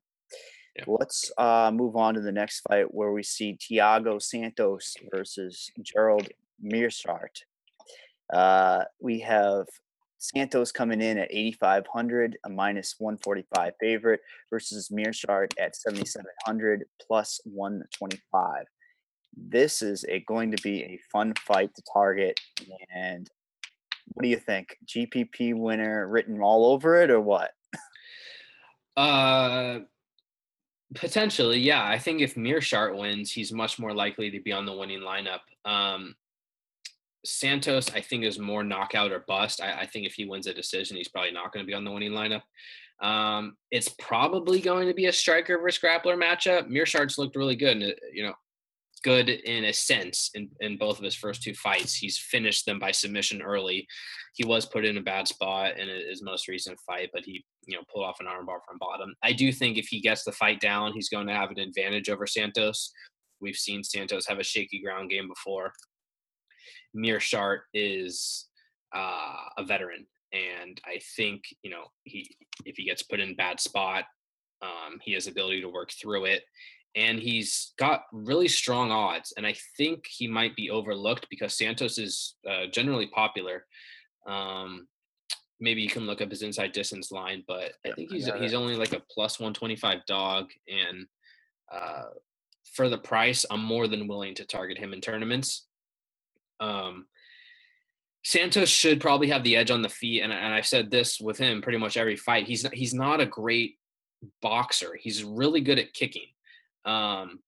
[0.77, 0.85] Yeah.
[0.87, 6.29] Let's uh, move on to the next fight where we see Thiago Santos versus Gerald
[6.63, 7.43] Meerschaert.
[8.33, 9.67] Uh, we have
[10.25, 18.65] Santos coming in at 8,500, a minus 145 favorite, versus Meerschaert at 7,700 plus 125.
[19.37, 22.39] This is a, going to be a fun fight to target.
[22.95, 23.29] And
[24.07, 24.77] what do you think?
[24.87, 27.51] GPP winner written all over it or what?
[28.97, 29.81] Uh,
[30.95, 31.85] potentially, yeah.
[31.85, 35.41] I think if Meerschaert wins, he's much more likely to be on the winning lineup.
[35.65, 36.15] Um,
[37.25, 39.61] Santos, I think, is more knockout or bust.
[39.63, 41.85] I, I think if he wins a decision, he's probably not going to be on
[41.85, 42.43] the winning lineup.
[43.03, 46.69] Um, it's probably going to be a striker versus grappler matchup.
[46.69, 48.35] Meerschaert's looked really good, and you know,
[49.05, 51.95] good in a sense in, in both of his first two fights.
[51.95, 53.87] He's finished them by submission early.
[54.35, 57.77] He was put in a bad spot in his most recent fight, but he, you
[57.77, 59.15] know, pulled off an armbar from bottom.
[59.23, 62.09] I do think if he gets the fight down, he's going to have an advantage
[62.09, 62.93] over Santos.
[63.41, 65.73] We've seen Santos have a shaky ground game before.
[66.95, 68.47] Meerschaert is
[68.95, 73.61] uh, a veteran, and I think you know he if he gets put in bad
[73.61, 74.05] spot,
[74.63, 76.43] um, he has ability to work through it,
[76.95, 79.33] and he's got really strong odds.
[79.37, 83.67] And I think he might be overlooked because Santos is uh, generally popular.
[84.27, 84.87] Um,
[85.61, 88.55] maybe you can look up his inside distance line, but I think he's got he's
[88.55, 91.07] only like a plus one twenty five dog, and
[91.73, 92.05] uh,
[92.75, 95.67] for the price, I'm more than willing to target him in tournaments.
[96.61, 97.07] Um,
[98.25, 101.37] Santos should probably have the edge on the feet, and, and I've said this with
[101.37, 102.47] him pretty much every fight.
[102.47, 103.77] He's not, he's not a great
[104.41, 104.97] boxer.
[104.99, 106.29] He's really good at kicking.
[106.87, 107.41] Um,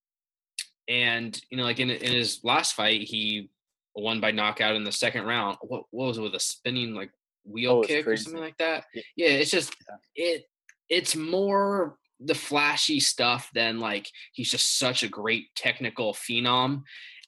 [0.88, 3.50] and you know, like in in his last fight, he
[3.94, 5.56] won by knockout in the second round.
[5.62, 7.10] What what was it with a spinning like
[7.44, 8.84] wheel Oh, kick or something like that?
[8.94, 9.02] Yeah.
[9.16, 9.74] Yeah, it's just
[10.14, 10.44] it
[10.88, 16.82] it's more the flashy stuff than like he's just such a great technical phenom.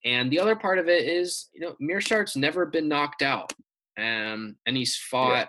[0.04, 3.52] And the other part of it is, you know, Meerschaert's never been knocked out.
[3.98, 5.48] Um, and he's fought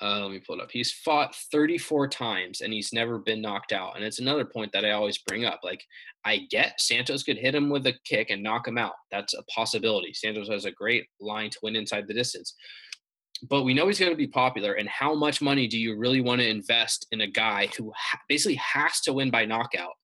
[0.00, 0.70] uh, let me pull it up.
[0.70, 3.96] He's fought 34 times and he's never been knocked out.
[3.96, 5.60] And it's another point that I always bring up.
[5.64, 5.84] Like,
[6.24, 8.92] I get Santos could hit him with a kick and knock him out.
[9.10, 10.12] That's a possibility.
[10.12, 12.54] Santos has a great line to win inside the distance.
[13.48, 14.74] But we know he's going to be popular.
[14.74, 18.20] And how much money do you really want to invest in a guy who ha-
[18.28, 19.94] basically has to win by knockout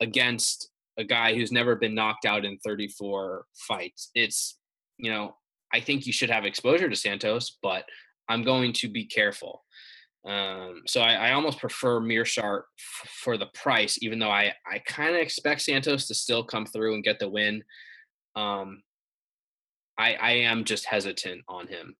[0.00, 4.10] against a guy who's never been knocked out in 34 fights?
[4.14, 4.58] It's,
[4.98, 5.36] you know,
[5.72, 7.84] I think you should have exposure to Santos, but
[8.28, 9.64] I'm going to be careful.
[10.26, 14.80] Um, so I, I almost prefer Meerschaert f- for the price, even though I, I
[14.80, 17.62] kind of expect Santos to still come through and get the win.
[18.34, 18.82] Um,
[19.98, 21.94] I, I am just hesitant on him.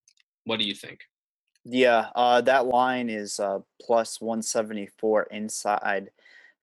[0.45, 1.01] What do you think?
[1.65, 6.11] Yeah, uh, that line is uh, plus 174 inside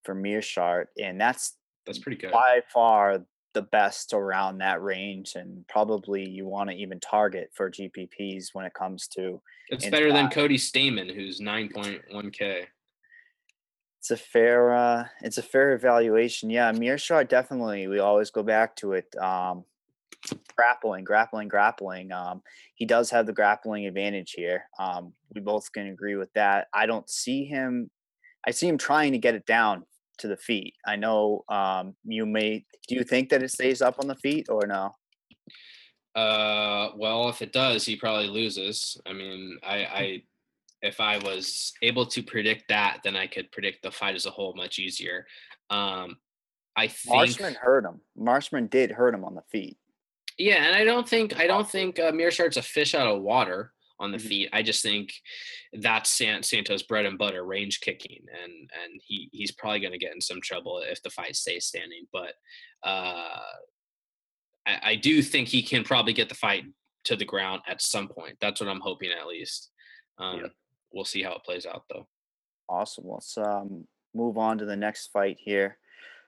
[0.04, 2.32] for Meerschaert, and that's That's pretty good.
[2.32, 7.69] by far the best around that range, and probably you want to even target for
[7.69, 9.41] GPPs when it comes to.
[9.69, 10.30] It's better than.
[10.30, 12.65] Cody Stamann, who's 9.1K.
[14.00, 16.50] It's a fair, uh, it's a fair evaluation.
[16.50, 17.88] Yeah, Meerschaert definitely.
[17.88, 19.15] We always go back to it.
[19.15, 19.63] Um,
[20.56, 22.12] grappling, grappling, grappling.
[22.12, 22.41] Um,
[22.76, 24.63] he does have the grappling advantage here.
[24.78, 26.67] Um, we both can agree with that.
[26.74, 27.89] I don't see him.
[28.46, 29.86] I see him trying to get it down
[30.19, 30.76] to the feet.
[30.86, 32.65] I know um, you may.
[32.88, 34.95] Do you think that it stays up on the feet or no?
[36.15, 38.97] Uh, well, if it does, he probably loses.
[39.06, 40.23] I mean, I, I,
[40.84, 44.32] if I was able to predict that, then I could predict the fight as a
[44.32, 45.26] whole much easier.
[45.71, 46.17] Um,
[46.76, 47.99] I think, Marshman hurt him.
[48.15, 49.78] Marshman did hurt him on the feet.
[50.38, 53.72] yeah, and I don't think, I don't think uh, Meerschaert's a fish out of water
[53.99, 54.27] on the Mhm.
[54.27, 54.49] feet.
[54.53, 55.13] I just think
[55.73, 58.51] that's San, Santos' bread and butter, range kicking, and
[58.84, 62.08] and he he's probably going to get in some trouble if the fight stays standing.
[62.12, 62.34] But
[62.84, 63.41] uh,
[64.65, 66.65] I, I do think he can probably get the fight
[67.06, 68.38] to the ground at some point.
[68.39, 69.71] That's what I'm hoping at least.
[70.17, 70.51] Um,
[70.91, 72.08] We'll see how it plays out though.
[72.69, 73.06] Awesome.
[73.08, 75.79] Let's um, move on to the next fight here,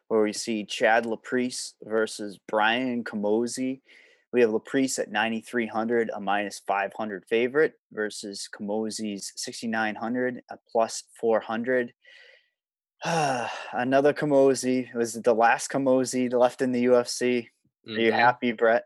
[0.07, 3.81] where we see Chad Laprise versus Brian Camozzi.
[4.35, 11.93] We have Laprise at 9,300, a minus 500 favorite, versus Camozzi's 6,900, a plus 400.
[13.05, 14.13] Another.
[14.21, 17.47] Was it the last Camozzi left in the UFC?
[17.87, 18.13] Are you Mhm.
[18.13, 18.83] happy, Brett?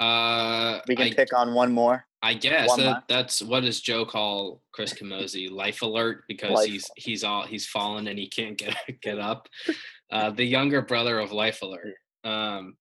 [0.00, 2.06] Uh, We can I, pick on one more.
[2.22, 6.90] I guess that, that's what does Joe call Chris Camozzi life alert because Life he's
[6.96, 9.50] he's all he's fallen and he can't get get up.
[10.10, 11.94] Uh, the younger brother of life alert.
[12.22, 12.76] Um,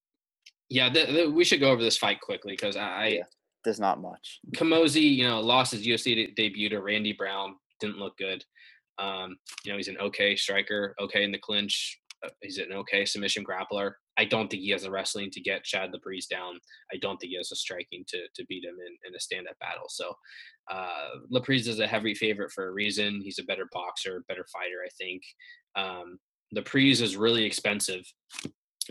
[0.72, 3.24] yeah, the, the, we should go over this fight quickly because I, Yeah.
[3.64, 4.40] There's not much.
[4.56, 7.56] Camozzi, you know, lost his UFC de- debut to Randy Brown.
[7.80, 8.44] Didn't look good.
[8.98, 12.00] Um, you know, he's an okay striker, okay in the clinch.
[12.26, 13.92] uh, He's an okay submission grappler.
[14.18, 16.56] I don't think he has the wrestling to get Chad Laprise down.
[16.92, 19.48] I don't think he has the striking to to beat him in, in a stand
[19.48, 19.86] up battle.
[19.90, 20.14] So
[20.72, 21.10] uh,
[21.50, 23.22] is a heavy favorite for a reason.
[23.24, 25.22] He's a better boxer, better fighter, I think.
[25.76, 26.18] Um,
[26.56, 28.04] Laprise is really expensive.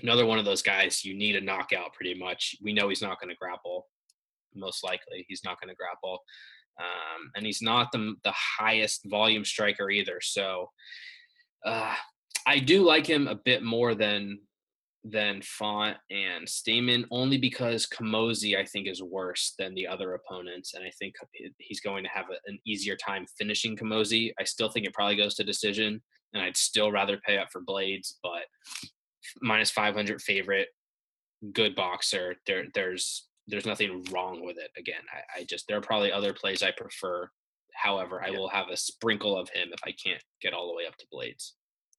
[0.02, 2.56] Another one of those guys you need a knockout pretty much.
[2.62, 3.86] We know he's not going to grapple.
[4.54, 6.20] Most likely, he's not going to grapple.
[6.78, 10.18] Um, and he's not the, the highest volume striker either.
[10.22, 10.70] So
[11.64, 11.94] uh,
[12.46, 14.38] I do like him a bit more than
[15.02, 20.74] than Font and Stamann only because Camozzi I think is worse than the other opponents,
[20.74, 21.14] and I think
[21.56, 24.30] he's going to have a, an easier time finishing Camozzi.
[24.38, 26.02] I still think it probably goes to decision,
[26.34, 28.42] and I'd still rather pay up for Blaydes, but
[29.40, 30.68] minus 500 favorite,
[31.52, 32.36] good boxer.
[32.46, 34.70] There, there's there's nothing wrong with it.
[34.78, 37.28] Again, I, I just there are probably other plays I prefer.
[37.74, 40.86] However, I will have a sprinkle of him if I can't get all the way
[40.86, 41.52] up to Blaydes.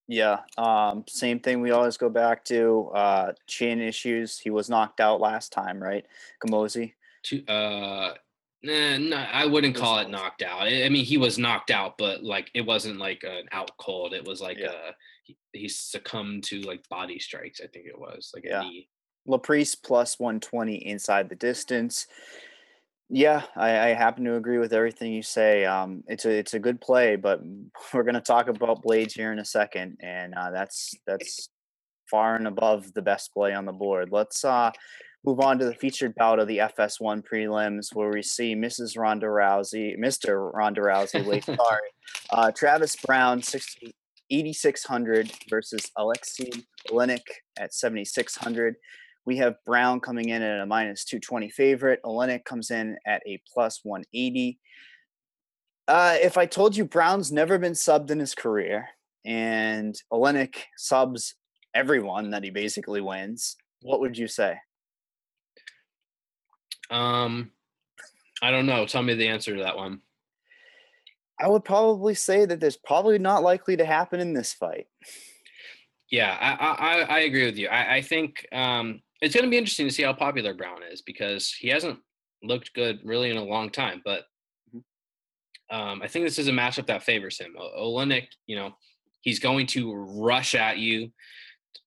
[0.08, 1.60] Yeah, um, same thing.
[1.60, 4.38] We always go back to uh, chin issues.
[4.38, 6.04] He was knocked out last time, right?
[7.24, 8.14] To, uh,
[8.62, 10.62] nah, no, I wouldn't call it knocked out.
[10.62, 14.12] I, mean, he was knocked out, but like it wasn't like an out cold.
[14.12, 14.66] It was like Yeah.
[14.68, 14.92] uh
[15.52, 17.60] he, succumbed to like body strikes.
[17.60, 18.68] I think it was like Yeah.
[19.28, 22.06] Laprise plus 120 inside the distance.
[23.08, 25.64] Yeah, I, I happen to agree with everything you say.
[25.64, 27.40] Um, it's a it's a good play, but
[27.94, 31.50] we're going to talk about Blaydes here in a second, and uh, that's that's
[32.10, 34.08] far and above the best play on the board.
[34.10, 34.70] Let's uh,
[35.24, 38.98] move on to the featured bout of the FS1 prelims, where we see Mrs.
[38.98, 40.52] Ronda Rousey, Mr.
[40.52, 41.90] Ronda Rousey, wait, sorry,
[42.30, 43.94] uh, Travis Browne, 60,
[44.30, 46.50] 8600 versus Alexei
[46.90, 47.22] Oleinik
[47.58, 48.76] at 7600.
[49.24, 52.00] We have Browne coming in at a minus 220 favorite.
[52.04, 54.58] Oleinik comes in at a plus 180.
[55.88, 58.88] Uh, if I told you Browne's never been subbed in his career
[59.24, 61.34] and Oleinik subs
[61.74, 64.56] everyone that he basically wins, what would you say?
[66.90, 67.50] Um,
[68.42, 68.86] I don't know.
[68.86, 70.00] Tell me the answer to that one.
[71.42, 74.86] I would probably say that there's probably not likely to happen in this fight.
[76.10, 77.68] Yeah, I I, I- agree with you.
[77.68, 81.02] I, I think um, it's going to be interesting to see how popular Browne is
[81.02, 81.98] because he hasn't
[82.42, 84.02] looked good really in a long time.
[84.04, 84.24] But
[84.74, 84.82] Mhm.
[85.70, 87.56] um, I think this is a matchup that favors him.
[87.58, 88.76] Oleinik, you know,
[89.22, 91.10] he's going to rush at you,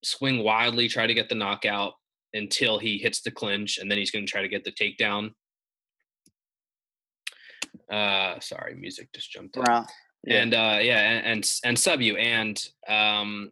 [0.04, 1.94] swing wildly, try to get the knockout
[2.34, 5.32] until he hits the clinch, and then he's going to try to get the takedown.
[7.91, 9.86] Uh, sorry, music just jumped in Browne,
[10.24, 10.41] Yeah.
[10.41, 13.52] and uh yeah and, and and sub you and um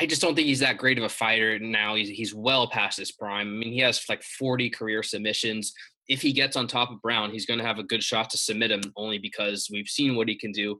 [0.00, 1.94] I just don't think he's that great of a fighter now.
[1.96, 3.48] He's he's well past his prime.
[3.48, 5.72] I mean, he has like 40 career submissions.
[6.08, 8.38] If he gets on top of Browne, he's going to have a good shot to
[8.38, 10.78] submit him only because we've seen what he can do.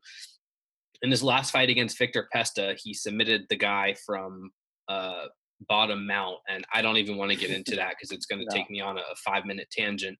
[1.02, 4.50] In his last fight against Victor Pesta, he submitted the guy from
[4.88, 5.24] uh
[5.68, 8.46] bottom mount and I don't even want to get into that because it's going to
[8.48, 8.54] No.
[8.56, 10.16] take me on a 5-minute tangent.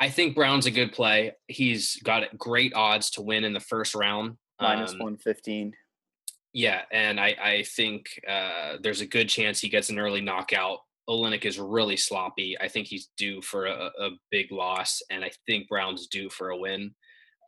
[0.00, 1.32] I think Browne's a good play.
[1.48, 4.36] He's got great odds to win in the first round.
[4.60, 5.72] minus Um, 115.
[6.52, 10.78] yeah, and I I think uh, there's a good chance he gets an early knockout.
[11.08, 12.56] Oleinik is really sloppy.
[12.60, 16.50] I think he's due for a, a big loss, and I think Browne's due for
[16.50, 16.94] a win.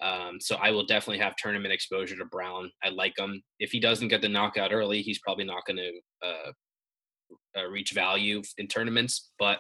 [0.03, 2.71] Um, so I will definitely have tournament exposure to Browne.
[2.83, 3.43] I like him.
[3.59, 5.93] If he doesn't get the knockout early, he's probably not going to
[6.27, 6.53] uh,
[7.59, 9.31] uh, reach value in tournaments.
[9.39, 9.59] But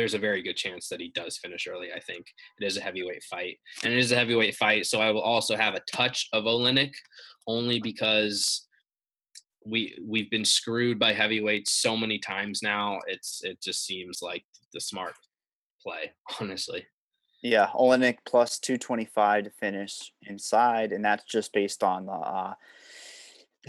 [0.00, 1.88] there's a very good chance that he does finish early.
[1.94, 2.24] I think
[2.58, 4.86] it is a heavyweight fight, and it is a heavyweight fight.
[4.86, 6.94] So I will also have a touch of Oleinik
[7.46, 8.66] only because
[9.66, 12.98] we we've been screwed by heavyweights so many times now.
[13.08, 15.12] It's it just seems like the smart
[15.82, 16.86] play, honestly.
[17.42, 22.54] Yeah, Oleinik plus 225 to finish inside, and that's just based on the, uh,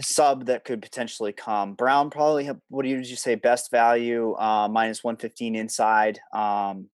[0.00, 1.74] sub that could potentially come.
[1.74, 6.88] Browne probably, have, what did you say, best value, uh, minus 115 inside um,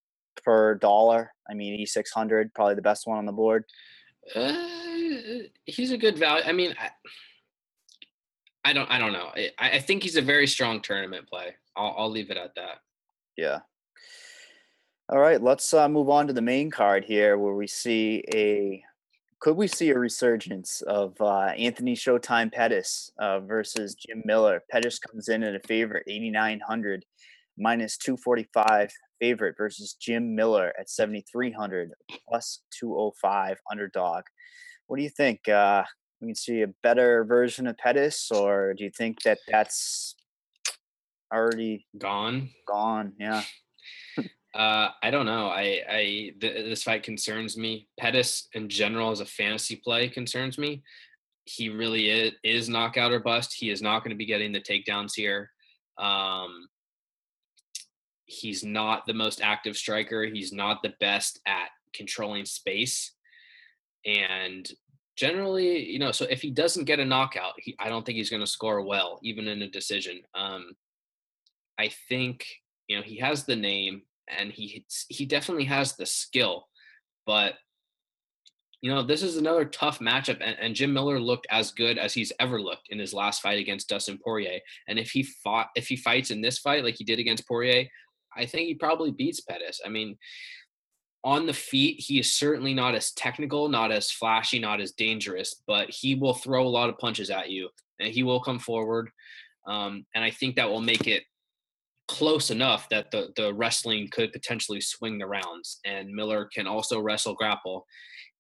[0.45, 1.33] per dollar.
[1.49, 3.65] I mean, e six hundred probably the best one on the board.
[4.35, 4.53] Uh,
[5.65, 6.45] he's a good value.
[6.47, 6.91] I mean, I,
[8.65, 9.31] I don't I don't know.
[9.35, 11.55] I, I think he's a very strong tournament play.
[11.77, 12.79] I'll I'll leave it at that.
[13.37, 13.61] Yeah.
[15.11, 18.83] All right, let's uh, move on to the main card here, where we see a
[19.41, 24.63] could we see a resurgence of uh, Anthony Showtime Pettis uh, versus Jim Miller?
[24.71, 27.05] Pettis comes in at a favorite, 8,900,
[27.57, 28.91] minus 245
[29.21, 31.91] favorite versus Jim Miller at 7,300,
[32.29, 34.25] plus 205 underdog.
[34.87, 35.49] What do you think?
[35.49, 35.85] Uh,
[36.21, 40.17] we can see a better version of Pettis, or do you think that that's
[41.33, 42.51] already Gone.
[42.67, 43.13] gone?
[43.21, 43.43] Yeah.
[44.55, 45.49] Uh, I don't know.
[45.49, 47.87] I, I th- this fight concerns me.
[47.99, 50.83] Pettis in general as a fantasy play concerns me.
[51.49, 53.55] he really is, is knockout or bust.
[53.55, 55.51] He is not going to be getting the takedowns here.
[55.97, 56.69] Um,
[58.27, 60.27] he's not the most active striker.
[60.27, 63.13] He's not the best at controlling space.
[64.05, 64.69] And
[65.17, 68.31] generally, you know, so if he doesn't get a knockout, he, I don't think he's
[68.31, 70.21] going to score well, even in a decision.
[70.35, 70.73] Um,
[71.79, 72.47] I think,
[72.89, 74.03] you know, he has the name
[74.37, 76.67] and he he definitely has the skill,
[77.27, 77.55] but
[78.81, 82.15] you know, this is another tough matchup, and, and, Jim Miller looked as good as
[82.15, 84.61] he's ever looked in his last fight against Dustin Poirier.
[84.87, 87.89] And if he fought, if he fights in this fight like he did against Poirier,
[88.37, 89.81] I think he probably beats Pettis.
[89.85, 90.17] I mean,
[91.25, 95.61] on the feet, he is certainly not as technical, not as flashy, not as dangerous,
[95.67, 99.11] but he will throw a lot of punches at you, and he will come forward.
[99.67, 101.25] Um, and I think that will make it
[102.09, 105.79] close enough that the the wrestling could potentially swing the rounds.
[105.85, 107.87] And Miller can also wrestle grapple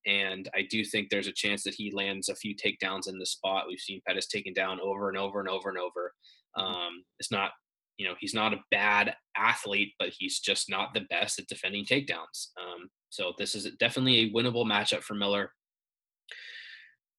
[0.09, 3.27] and I do think there's a chance that he lands a few takedowns in the
[3.27, 3.66] spot.
[3.69, 6.12] We've seen Pettis taken down over and over and over and over.
[6.57, 6.66] Mm-hmm.
[6.66, 7.51] Um, it's not,
[7.99, 11.85] you know, he's not a bad athlete, but he's just not the best at defending
[11.85, 12.49] takedowns.
[12.59, 15.53] Um, so this is definitely a winnable matchup for Miller.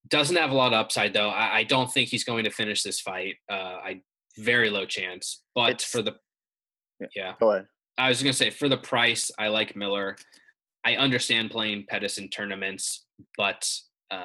[0.09, 1.29] Doesn't have a lot of upside though.
[1.29, 3.35] I, I don't think he's going to finish this fight.
[3.51, 4.01] Uh, I
[4.37, 6.15] very low chance, but it's, for the
[6.99, 7.33] yeah, yeah.
[7.39, 7.67] Go ahead.
[7.97, 10.15] I was gonna say for the price, I like Miller.
[10.85, 13.05] I understand playing Pettis in tournaments,
[13.37, 13.69] but
[14.09, 14.23] uh,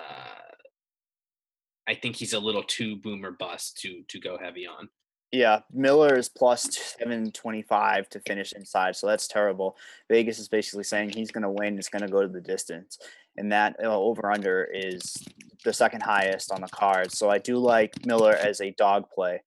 [1.88, 4.88] I think he's a little too boomer bust to to go heavy on.
[5.32, 9.76] Yeah, Miller is plus seven twenty five to finish inside, so that's terrible.
[10.08, 11.76] Vegas is basically saying he's going to win.
[11.76, 12.98] It's going to go to the distance,
[13.36, 15.26] and that uh, over under is
[15.64, 17.10] the second highest on the card.
[17.10, 19.42] So I do like Miller as a dog play.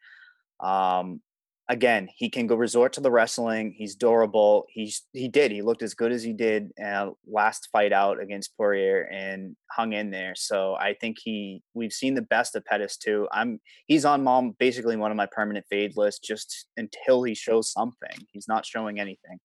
[0.59, 1.21] Um,
[1.69, 3.73] again, he can go resort to the wrestling.
[3.77, 4.65] He's durable.
[4.69, 5.51] He's he did.
[5.51, 9.93] He looked as good as he did uh, last fight out against Poirier and hung
[9.93, 10.33] in there.
[10.35, 13.27] So I think he we've seen the best of Pettis too.
[13.31, 17.71] I'm he's on mom basically one of my permanent fade lists just until he shows
[17.71, 18.25] something.
[18.31, 19.39] He's not showing anything.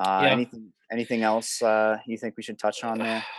[0.00, 0.30] Uh, yeah.
[0.30, 3.24] Anything anything else uh, you think we should touch on there?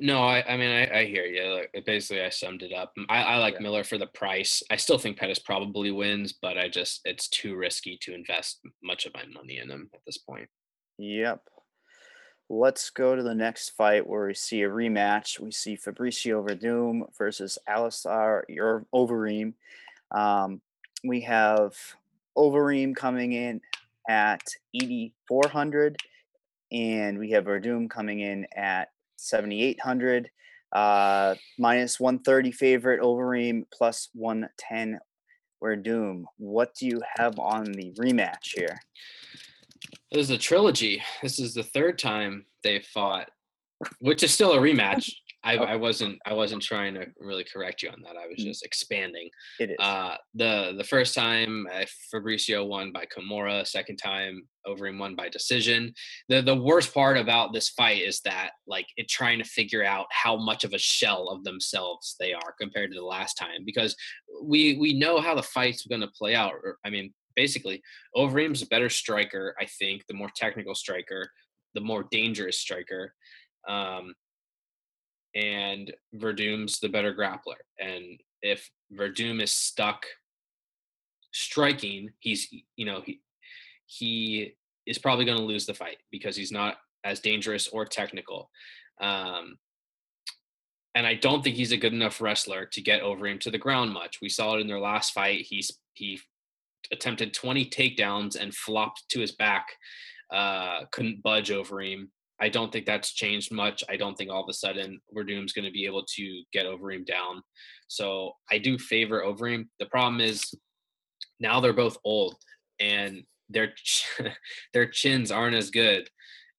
[0.00, 1.66] No, I, I mean, I, I hear you.
[1.72, 2.92] Like, basically, I summed it up.
[3.08, 3.60] I, I like yeah.
[3.60, 4.64] Miller for the price.
[4.68, 9.06] I still think Pettis probably wins, but I just, it's too risky to invest much
[9.06, 10.48] of my money in him at this point.
[10.98, 11.42] Yep.
[12.48, 15.38] Let's go to the next fight where we see a rematch.
[15.38, 19.54] We see Fabricio Werdum versus Alistair your Overeem.
[20.10, 20.60] Um,
[21.04, 21.74] we have
[22.36, 23.60] Overeem coming in
[24.10, 24.42] at
[24.74, 25.96] 8,400,
[26.72, 30.30] and we have Werdum coming in at 7,800.
[30.72, 34.98] Uh, minus 130 favorite Overeem, plus 110
[35.62, 36.24] Werdum.
[36.38, 38.80] What do you have on the rematch here?
[40.10, 41.02] This is a trilogy.
[41.22, 43.30] This is the third time they've fought,
[44.00, 45.08] which is still a rematch.
[45.42, 48.16] I, I wasn't I wasn't trying to really correct you on that.
[48.16, 48.44] I was mm.
[48.44, 49.30] just expanding.
[49.58, 49.76] It is.
[49.78, 53.66] Uh, the the first time uh, Fabricio won by Kimura.
[53.66, 55.94] Second time Overeem won by decision.
[56.28, 60.06] The the worst part about this fight is that like it trying to figure out
[60.10, 63.96] how much of a shell of themselves they are compared to the last time because
[64.44, 66.52] we we know how the fight's going to play out.
[66.84, 67.80] I mean, basically,
[68.14, 69.54] Overeem's a better striker.
[69.58, 71.30] I think the more technical striker,
[71.74, 73.14] the more dangerous striker.
[73.68, 74.14] Um,
[75.34, 77.60] and Werdum's the better grappler.
[77.78, 80.06] And if Werdum is stuck
[81.32, 83.20] striking, he's you know he
[83.86, 84.54] he
[84.86, 88.50] is probably going to lose the fight because he's not as dangerous or technical.
[89.00, 89.56] Um,
[90.94, 93.92] and I don't think he's a good enough wrestler to get Overeem to the ground
[93.92, 94.18] much.
[94.20, 95.46] We saw it in their last fight.
[95.48, 96.20] He's he
[96.92, 99.66] attempted 20 takedowns and flopped to his back.
[100.32, 102.08] Uh, couldn't budge Overeem.
[102.40, 103.84] I don't think that's changed much.
[103.88, 107.04] I don't think all of a sudden Werdum's going to be able to get Overeem
[107.04, 107.42] down.
[107.88, 109.66] So I do favor Overeem.
[109.78, 110.54] The problem is
[111.38, 112.36] now they're both old
[112.80, 113.72] and their
[114.72, 116.08] their chins aren't as good,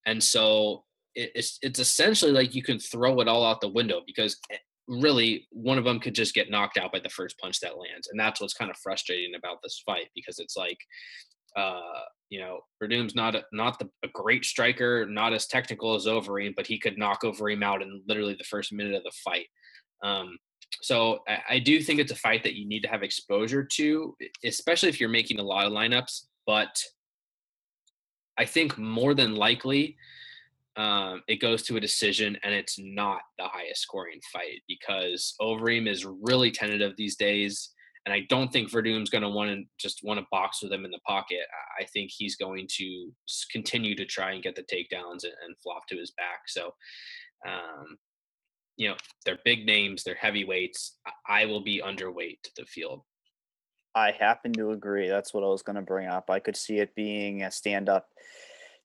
[0.06, 0.84] and so
[1.16, 4.58] it's it's essentially like you can throw it all out the window because eh,
[4.88, 8.10] really one of them could just get knocked out by the first punch that lands,
[8.10, 10.78] and that's what's kind of frustrating about this fight because it's like
[11.56, 11.82] uh,
[12.30, 16.56] you know, Werdum's not a, not the, a great striker, not as technical as Overeem,
[16.56, 19.48] but he could knock Overeem out in literally the first minute of the fight.
[20.02, 20.38] Um,
[20.82, 24.16] so I, I, do think it's a fight that you need to have exposure to,
[24.46, 26.22] especially if you're making a lot of lineups.
[26.48, 26.82] But
[28.38, 29.98] I think more than likely,
[30.78, 35.88] um, it goes to a decision, and it's not the highest scoring fight because Overeem
[35.88, 37.71] is really tentative these days
[38.06, 40.86] and I don't think Werdum's going to want to just want to box with him
[40.86, 41.42] in the pocket.
[41.80, 43.12] I think he's going to
[43.52, 46.42] continue to try and get the takedowns and, and flop to his back.
[46.48, 46.74] So,
[47.48, 47.98] um,
[48.78, 48.96] you know,
[49.26, 50.98] they're big names, they're heavyweights.
[51.06, 53.04] I- I will be underweight to the field.
[53.96, 55.08] I happen to agree.
[55.10, 56.30] That's what I was going to bring up.
[56.30, 58.08] I could see it being a stand up,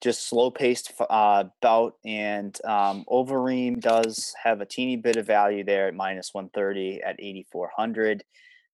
[0.02, 1.94] just slow paced uh, bout.
[2.04, 7.16] And um, Overeem does have a teeny bit of value there at minus 130 at
[7.18, 8.24] 8,400.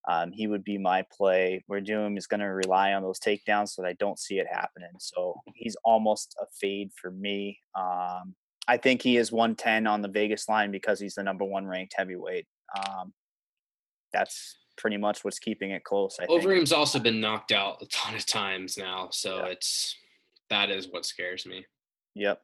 [0.09, 1.65] Um, he would be my play.
[1.71, 4.91] Werdum is going to rely on those takedowns, so I don't see it happening.
[4.99, 7.61] So he's almost a fade for me.
[7.75, 8.35] Um,
[8.69, 11.95] I think he is 110 on the Vegas line because he's the number one ranked
[11.97, 12.47] heavyweight.
[12.77, 13.13] Um,
[14.13, 16.17] that's pretty much what's keeping it close.
[16.21, 16.43] I think.
[16.43, 19.47] Overeem's also been knocked out a ton of times now, so Yeah.
[19.53, 19.97] it's
[20.51, 21.65] that is what scares me.
[22.15, 22.43] Yep.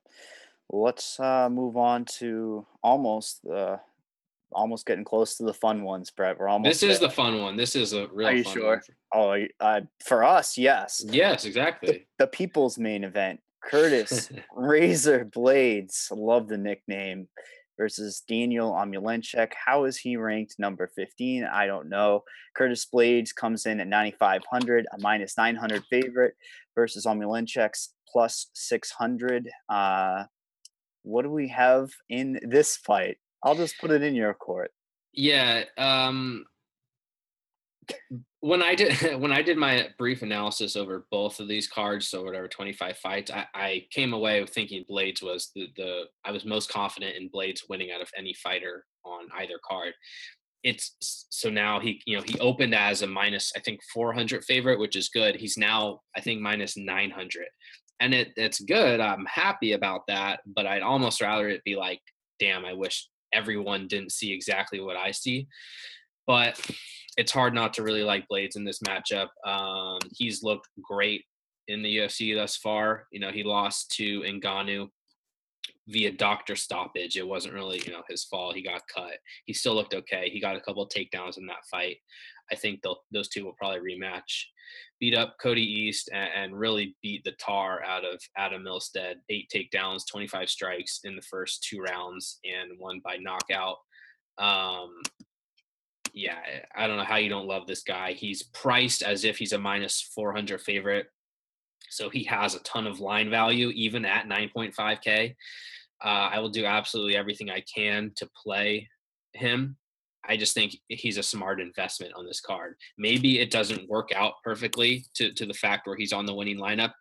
[0.70, 3.78] Let's uh, move on to almost uh,
[4.52, 6.38] almost getting close to the fun ones, Brett.
[6.38, 6.80] We're almost.
[6.80, 7.08] This is there.
[7.08, 7.56] the fun one.
[7.56, 8.82] This is a real Are you fun sure?
[9.12, 9.48] one.
[9.60, 11.02] Oh, uh, for us, yes.
[11.06, 12.06] Yes, The, exactly.
[12.18, 13.40] the people's main event.
[13.62, 16.08] Curtis Razor Blaydes.
[16.10, 17.28] Love the nickname.
[17.78, 19.52] Versus Daniel Omielanczuk.
[19.54, 21.44] How is he ranked number 15?
[21.44, 22.24] I don't know.
[22.56, 26.34] Curtis Blaydes comes in at 9,500, a minus 900 favorite
[26.74, 29.48] versus Omielanczuk's plus 600.
[29.68, 30.24] Uh,
[31.04, 33.18] what do we have in this fight?
[33.42, 34.70] I'll just put it in your court.
[35.12, 35.64] Yeah.
[35.76, 36.44] Um
[38.40, 42.22] when I did when I did my brief analysis over both of these cards, so
[42.22, 46.70] whatever 25 fights, I, I came away thinking Blaydes was the, the I was most
[46.70, 49.94] confident in Blaydes winning out of any fighter on either card.
[50.64, 50.96] It's
[51.30, 54.96] so now he you know he opened as a minus I think 400 favorite, which
[54.96, 55.36] is good.
[55.36, 57.46] He's now I think minus 900,
[58.00, 59.00] and it it's good.
[59.00, 62.00] I'm happy about that, but I'd almost rather it be like,
[62.40, 65.46] damn, I wish everyone didn't see exactly what I see.
[66.26, 66.60] But
[67.16, 69.28] it's hard not to really like Blaydes in this matchup.
[69.46, 71.24] Um, he's looked great
[71.66, 73.06] in the UFC thus far.
[73.10, 74.88] You know, he lost to Ngannou
[75.88, 77.16] via doctor stoppage.
[77.16, 78.54] It wasn't really, you know, his fault.
[78.54, 79.14] He got cut.
[79.46, 80.28] He still looked okay.
[80.30, 81.96] He got a couple takedowns in that fight.
[82.52, 82.82] I think
[83.12, 84.44] those two will probably rematch.
[85.00, 89.14] Beat up Cody East and, and really beat the tar out of Adam Milstead.
[89.30, 93.76] Eight takedowns, 25 strikes in the first two rounds, and won by knockout.
[94.38, 94.94] Um,
[96.12, 96.38] yeah,
[96.74, 98.12] I don't know how you don't love this guy.
[98.12, 101.06] He's priced as if he's a minus 400 favorite.
[101.90, 105.34] So he has a ton of line value, even at 9.5K.
[106.04, 108.88] Uh, I will do absolutely everything I can to play
[109.34, 109.76] him.
[110.28, 112.74] I just think he's a smart investment on this card.
[112.98, 116.58] Maybe it doesn't work out perfectly to, to the fact where he's on the winning
[116.58, 116.92] lineup.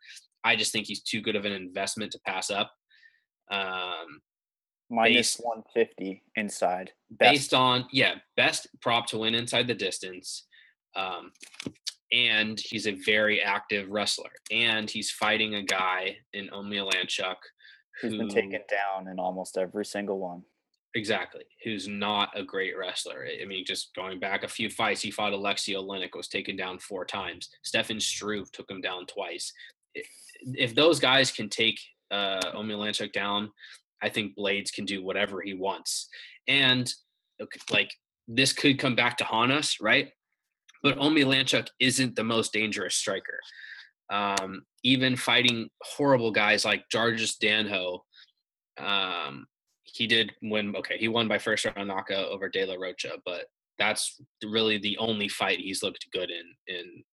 [0.44, 2.72] I just think he's too good of an investment to pass up.
[3.52, 4.22] Um,
[4.90, 6.92] Minus Based- 150 inside.
[7.12, 7.32] Best.
[7.32, 10.46] based on yeah best prop to win inside the distance
[10.96, 11.32] um
[12.14, 17.36] and he's a very active wrestler and he's fighting a guy in Omielanczuk
[18.02, 20.44] who's been taken down in almost every single one.
[20.96, 25.12] exactly who's not a great wrestler I- mean just going back a few fights he
[25.12, 29.52] fought Alexi Oleinik was taken down four times Stefan Struve took him down twice
[29.96, 30.04] I-
[30.66, 31.80] if those guys can take
[32.12, 33.52] uh Omielanczuk down
[34.02, 36.08] I think Blaydes can do whatever he wants.
[36.48, 36.86] And
[37.72, 37.92] like
[38.28, 40.10] this could come back to haunt us, right?
[40.84, 43.40] But Omielanczuk isn't the most dangerous striker.
[44.10, 48.00] Um, even fighting horrible guys like Jarjis Danho,
[48.84, 49.46] um,
[49.84, 50.76] he did win.
[50.76, 53.46] Okay, he won by first round knockout over De La Rocha, but
[53.80, 56.46] that's really the only fight he's looked good in.
[56.76, 57.04] In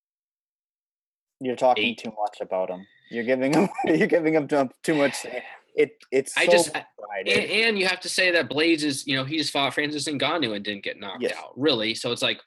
[1.40, 1.98] You're talking Eight.
[1.98, 2.86] too much about him.
[3.10, 3.68] You're giving him.
[3.84, 4.48] You're giving him
[4.82, 5.26] too- much.
[5.76, 5.90] It.
[6.12, 6.36] It's.
[6.36, 7.36] I so just- I- one-sided.
[7.36, 10.06] and, and you have to say that Blaydes is, you know, he just fought Francis
[10.06, 11.32] Ngannou and didn't get knocked Yes.
[11.36, 11.96] out, really.
[11.96, 12.40] So it's like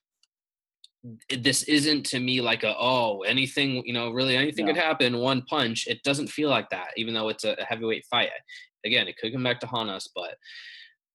[1.30, 5.42] this isn't to me like a oh anything you know really anything could happen one
[5.44, 5.88] punch.
[5.88, 8.30] It doesn't feel like that, even though it's a, heavyweight fight.
[8.86, 10.36] Again, it could come back to haunt us, but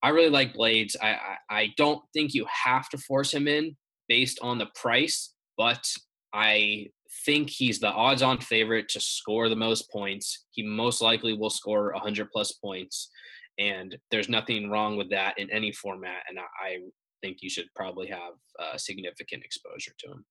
[0.02, 0.96] I really like Blaydes.
[1.00, 3.76] I, I I don't think you have to force him in
[4.08, 5.86] based on the price, but
[6.32, 6.88] I
[7.26, 10.46] think he's the odds-on favorite to score the most points.
[10.50, 13.10] He most likely will score 100 plus points,
[13.58, 16.22] and there's nothing wrong with that in any format.
[16.28, 16.78] And I
[17.22, 20.24] think you should probably have uh, significant exposure to him.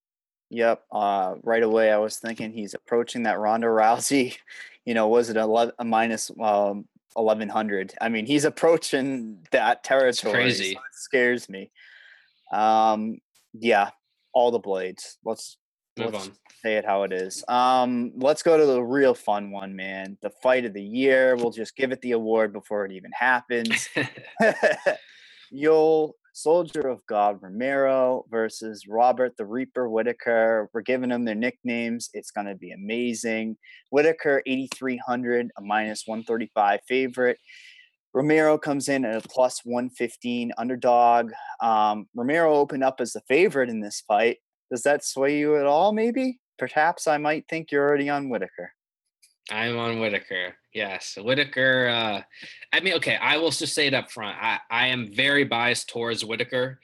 [0.49, 0.83] Yep.
[0.91, 4.37] Uh, right away, I was thinking he's approaching that Ronda Rousey.
[4.83, 6.85] You know, was it a, le- a minus um,
[7.15, 7.93] eleven hundred?
[8.01, 10.33] I mean, he's approaching that territory.
[10.33, 10.73] crazy.
[10.73, 11.69] so it scares me.
[12.51, 13.19] Um,
[13.53, 13.91] yeah,
[14.33, 15.17] all the Blaydes.
[15.23, 15.57] Let's
[15.99, 16.33] Move let's on.
[16.63, 17.43] say it how it is.
[17.47, 20.17] Um, let's go to the real fun one, man.
[20.21, 21.35] The fight of the year.
[21.35, 23.89] We'll just give it the award before it even happens.
[25.51, 30.69] You'll Soldier of God Romero versus Robert the Reaper Whitaker.
[30.73, 32.09] We're giving them their nicknames.
[32.13, 33.57] It's going to be amazing.
[33.89, 37.37] Whitaker, 8,300, a minus 135 favorite
[38.13, 41.31] Romero comes in at a plus 115 underdog.
[41.61, 44.37] Um, Romero opened up as the favorite in this fight.
[44.69, 46.39] Does that sway you at all, maybe?
[46.57, 48.73] Perhaps I might think you're already on Whitaker.
[49.51, 50.55] I'm on Whitaker.
[50.73, 51.89] Yes, Whitaker.
[51.89, 52.21] Uh,
[52.71, 53.17] I mean, okay.
[53.17, 54.37] I will just say it up front.
[54.41, 56.79] I, I am very biased towards Whitaker,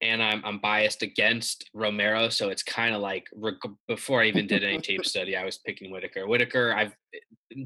[0.00, 2.28] and I'm I'm biased against Romero.
[2.28, 3.54] So it's kind of like reg-
[3.86, 6.26] before I even did any tape study, I was picking Whitaker.
[6.26, 6.74] Whitaker.
[6.74, 6.96] I've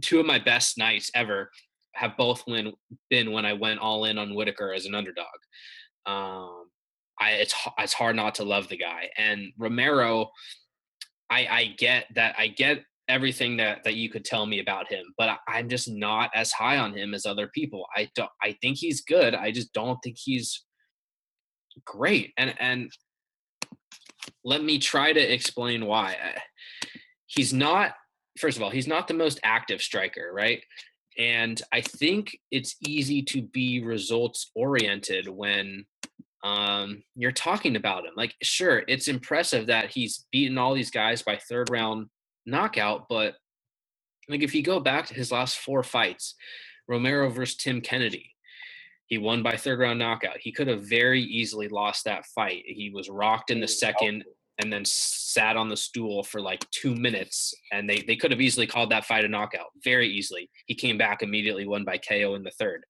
[0.03, 1.51] two of my best nights ever
[1.95, 2.75] have both win,
[3.09, 5.27] been when I went all in on Whitaker as an underdog.
[6.05, 6.67] Um,
[7.19, 10.31] I it's it's hard not to love the guy and Romero.
[11.31, 15.05] I I get that I get everything that that you could tell me about him
[15.17, 17.87] but I, am just not as high on him as other people.
[17.95, 19.35] I don't i think he's good.
[19.35, 20.65] I just don't think he's
[21.85, 22.33] great.
[22.37, 22.91] And and
[24.45, 26.17] let me try to explain why.
[27.27, 27.95] He's not
[28.39, 30.63] first of all he's not the most active striker right?
[31.19, 35.87] And i think it's easy to be results oriented when
[36.45, 38.13] um, you're talking about him.
[38.17, 42.09] Like sure it's impressive that he's beaten all these guys by third round
[42.47, 43.35] knockout, but
[44.29, 46.35] like if you go back to his last four fights,
[46.89, 48.33] Romero versus Tim Kennedy,
[49.07, 50.39] he won by third round knockout.
[50.41, 52.65] He could have very easily lost that fight.
[52.67, 54.25] He was rocked in the second
[54.59, 58.41] and then sat on the stool for like two minutes and they, they could have
[58.41, 60.51] easily called that fight a knockout very easily.
[60.67, 62.85] He came back immediately, won by KO in the third.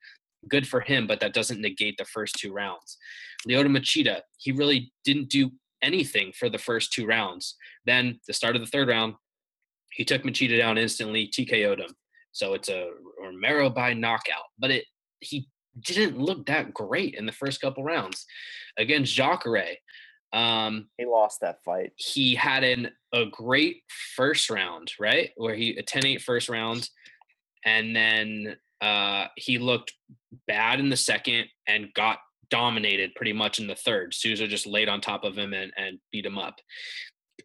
[0.49, 2.97] Good for him, but that doesn't negate the first two rounds.
[3.49, 5.51] Lyoto Machida, he really didn't do
[5.83, 7.57] anything for the first two rounds.
[7.85, 9.15] Then the start of the third round,
[9.97, 11.95] he took Machida down instantly, TKO'd him.
[12.33, 14.45] So it's a Romero by knockout.
[14.59, 14.85] But it
[15.21, 15.49] he
[15.81, 18.27] didn't look that great in the first couple rounds
[18.79, 19.77] against Jacare.
[20.35, 21.93] Um, he lost that fight.
[21.97, 23.83] He had an a great
[24.17, 25.31] first round, right?
[25.37, 26.89] Where he a 10-8 first round,
[27.65, 29.95] and then uh, he looked
[30.47, 32.19] bad in the second and got
[32.51, 34.13] dominated pretty much in the third.
[34.13, 36.57] Souza just laid on top of him and, and beat him up.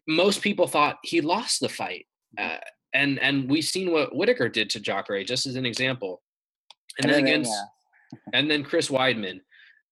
[0.06, 2.06] Most people thought he lost the fight.
[2.38, 2.58] Uh,
[2.94, 6.22] and and we've seen what Whitaker did to Jacare, just as an example.
[6.98, 8.18] And, and then, then, against yeah.
[8.34, 9.40] and then Chris Weidman.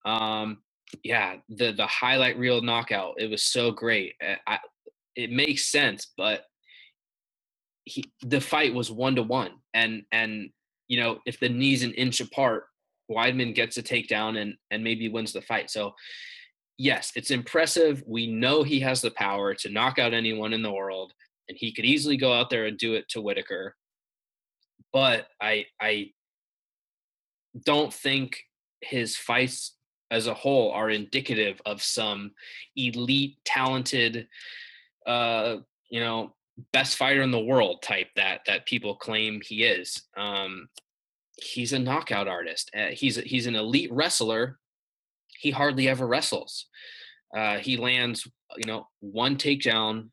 [0.05, 0.59] Um,
[1.03, 3.15] yeah, the the highlight reel knockout.
[3.19, 4.15] It was so great.
[4.47, 4.59] I,
[5.17, 6.45] it makes sense, but
[7.85, 10.51] he the fight was one to one, and and
[10.89, 12.65] you know if the knees an inch apart,
[13.11, 15.71] Weidman gets a takedown and and maybe wins the fight.
[15.71, 15.95] So
[16.77, 18.03] yes, it's impressive.
[18.07, 21.13] We know he has the power to knock out anyone in the world
[21.51, 23.77] and he could easily go out there and do it to Whitaker.
[24.93, 26.13] But I I
[27.65, 28.39] don't think
[28.81, 29.77] his fights
[30.11, 32.31] as a whole are indicative of some
[32.77, 34.29] elite, talented,
[35.07, 35.57] uh,
[35.91, 36.35] you know,
[36.73, 40.03] best fighter in the world type that that people claim he is.
[40.17, 40.69] Um,
[41.37, 42.71] he's a knockout artist.
[42.77, 44.59] Uh, he's he's an elite wrestler.
[45.37, 46.67] He hardly ever wrestles.
[47.37, 50.11] Uh, he lands, you know, one takedown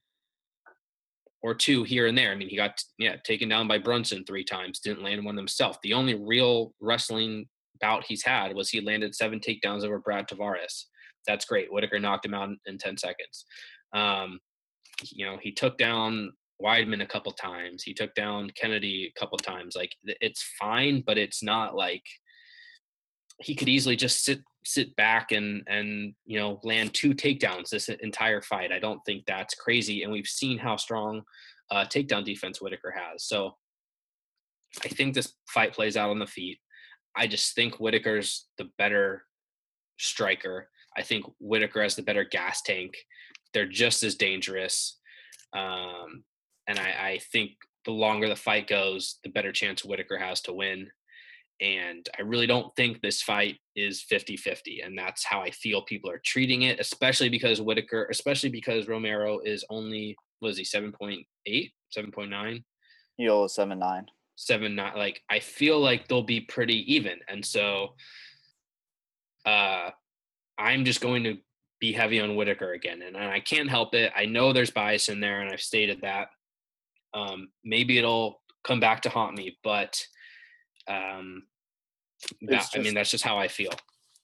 [1.44, 2.32] or two here and there.
[2.32, 5.78] I mean, he got yeah taken down by Brunson three times, didn't land one himself.
[5.82, 7.48] The only real wrestling
[7.80, 10.86] bout he's had was he landed seven takedowns over Brad Tavares.
[11.28, 11.72] That's great.
[11.72, 13.46] Whitaker knocked him out in, 10 seconds.
[13.94, 14.40] Um,
[15.04, 16.32] you know, he took down
[16.62, 17.84] Weidman a couple times.
[17.84, 19.76] He took down Kennedy a couple times.
[19.76, 22.04] Like it's fine, but it's not like
[23.40, 27.90] he could easily just sit sit back and and you know land two takedowns this
[27.90, 28.72] entire fight.
[28.72, 31.22] I don't think that's crazy, and we've seen how strong
[31.72, 33.24] uh, takedown defense Whitaker has.
[33.26, 33.56] So
[34.84, 36.60] I think this fight plays out on the feet.
[37.16, 39.24] I just think Whitaker's the better
[39.98, 40.70] striker.
[40.96, 42.96] I think Whitaker has the better gas tank.
[43.54, 45.00] They're just as dangerous.
[45.54, 46.24] Um,
[46.68, 47.52] and I, I, think
[47.86, 50.90] the longer the fight goes, the better chance Whitaker has to win.
[51.60, 54.82] And I really don't think this fight is 50 50.
[54.82, 59.40] And that's how I feel people are treating it, especially because Whitaker, especially because Romero
[59.40, 62.64] is only, was he 7.8, 7.9?
[63.20, 64.06] Yoel 7.9.
[64.36, 64.94] 7 9.
[64.96, 67.20] Like, I feel like they'll be pretty even.
[67.28, 67.96] And so
[69.46, 69.90] uh,
[70.60, 71.38] I'm just going to
[71.80, 73.02] be heavy on Whitaker again.
[73.02, 74.12] And, and I can't help it.
[74.16, 76.28] I know there's bias in there, and I've stated that.
[77.14, 80.00] Um, maybe it'll come back to haunt me, but
[80.88, 81.44] um,
[82.42, 83.72] that, just, I mean, that's just how I feel.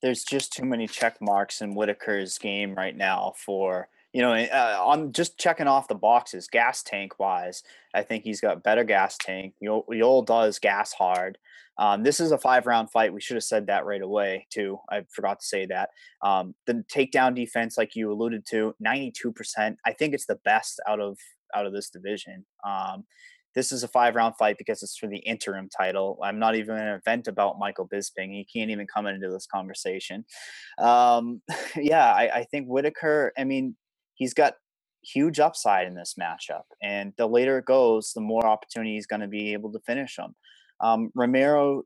[0.02, 4.80] There's just too many check marks in Whitaker's game right now for you know, uh,
[4.80, 7.64] on just checking off the boxes, gas tank wise,
[7.96, 9.56] I think he's got better gas tank.
[9.62, 11.40] Yoel does gas hard.
[11.80, 13.12] Um, this is a five round fight.
[13.12, 14.78] We should have said that right away, too.
[14.92, 15.90] I forgot to say that.
[16.22, 19.78] Um, the takedown defense, like you alluded to, 92%.
[19.84, 21.18] I think it's the best out of
[21.56, 22.46] out of this division.
[22.64, 23.06] Um,
[23.56, 26.20] this is a five round fight because it's for the interim title.
[26.24, 28.32] I'm not even going to vent about Michael Bisping.
[28.32, 30.26] He can't even come into this conversation.
[30.80, 31.42] Um,
[31.76, 33.32] yeah, I, I think Whitaker.
[33.38, 33.76] I mean,
[34.16, 34.56] he's got
[35.04, 39.22] huge upside in this matchup, and the later it goes, the more opportunity he's going
[39.22, 40.36] to be able to finish him.
[40.82, 41.84] Um, Romero,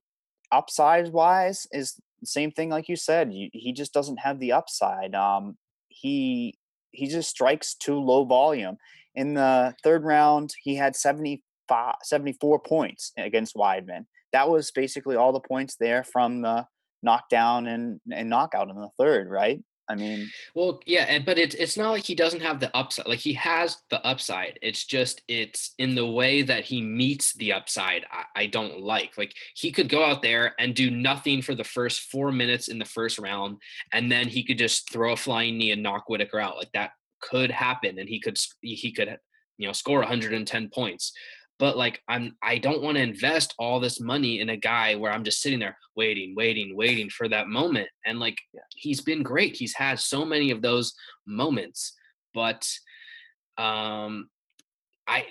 [0.51, 3.31] upside wise, is same thing like you said.
[3.31, 5.15] He just doesn't have the upside.
[5.15, 5.57] Um,
[5.89, 6.57] he
[6.91, 8.77] he just strikes too low volume.
[9.15, 10.95] In the third round, he had
[11.67, 14.05] 75, 74 points against Weidman.
[14.33, 16.65] That was basically all the points there from the
[17.03, 19.61] knockdown and, and knockout in the third, right?
[19.89, 23.07] I mean, well, yeah, but it's it's not like he doesn't have the upside.
[23.07, 24.59] Like he has the upside.
[24.61, 28.05] It's just it's in the way that he meets the upside.
[28.11, 29.17] I, I don't like.
[29.17, 32.79] Like he could go out there and do nothing for the first four minutes in
[32.79, 33.59] the first round,
[33.93, 36.57] and then he could just throw a flying knee and knock Whitaker out.
[36.57, 36.91] Like that
[37.21, 39.17] could happen, and he could he could
[39.57, 41.13] you know score 110 points
[41.59, 45.11] but like i'm i don't want to invest all this money in a guy where
[45.11, 47.89] i'm just sitting there waiting waiting waiting for that moment.
[48.05, 48.37] And like
[48.75, 49.57] he's been great.
[49.57, 50.93] He's had so many of those
[51.25, 51.93] moments.
[52.33, 52.65] But
[53.57, 54.29] um
[55.07, 55.25] i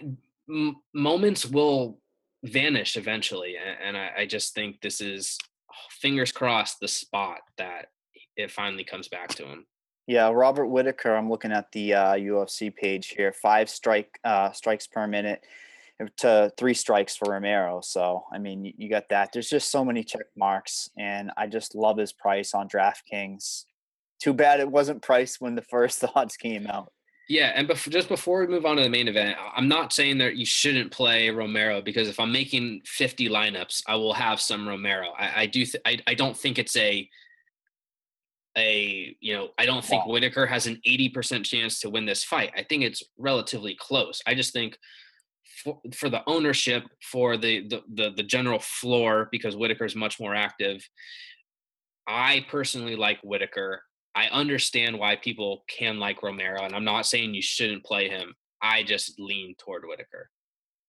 [0.51, 2.01] m- moments will
[2.45, 3.55] vanish eventually.
[3.57, 5.39] And, and I, I just think this is
[5.91, 7.87] fingers crossed the spot that
[8.37, 9.67] it finally comes back to him.
[10.07, 11.15] Yeah, Robert Whitaker.
[11.15, 13.33] I'm looking at the uh, UFC page here.
[13.33, 15.43] Five strike uh, strikes per minute
[16.19, 17.81] to uh, three strikes for Romero.
[17.83, 19.31] So, I mean, you, got that.
[19.33, 23.65] There's just so many check marks, and I just love his price on DraftKings.
[24.21, 26.93] Too bad it wasn't priced when the first odds came out.
[27.29, 30.19] Yeah, and bef- just before we move on to the main event, I'm not saying
[30.19, 34.69] that you shouldn't play Romero because if I'm making 50 lineups, I will have some
[34.69, 35.09] Romero.
[35.19, 35.65] I, I do.
[35.65, 37.09] Th- I, I don't think it's a
[38.57, 42.53] a you know I don't think Whitaker has an 80% chance to win this fight.
[42.57, 44.23] I think it's relatively close.
[44.27, 44.79] I just think
[45.63, 50.21] for, for the ownership, for the, the, the the general floor, because Whitaker is much
[50.21, 50.87] more active.
[52.07, 53.83] I personally like Whitaker.
[54.15, 58.35] I understand why people can like Romero, and I'm not saying you shouldn't play him.
[58.63, 60.31] I just lean toward Whitaker.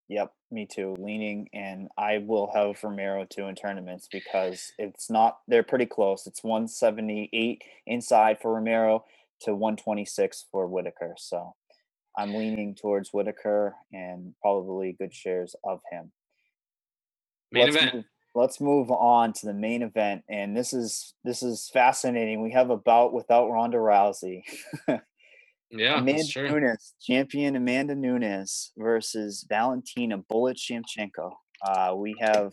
[0.10, 0.96] Yep, me too.
[0.98, 5.40] Leaning, and I will have Romero too in tournaments because it's not.
[5.48, 6.26] They're pretty close.
[6.28, 9.04] It's 178 inside for Romero
[9.42, 11.16] to 126 for Whitaker.
[11.18, 11.56] So
[12.18, 16.12] I'm leaning towards Whitaker and probably good shares of him.
[17.52, 17.96] Main let's event.
[17.96, 18.06] Move,
[18.36, 22.42] let's move on to the main event, and this is this is fascinating.
[22.42, 24.42] We have a bout without Ronda Rousey.
[25.70, 26.50] yeah, Amanda that's true.
[26.50, 31.32] Nunes, champion Amanda Nunes versus Valentina Bullet Shevchenko.
[31.66, 32.52] Uh, we have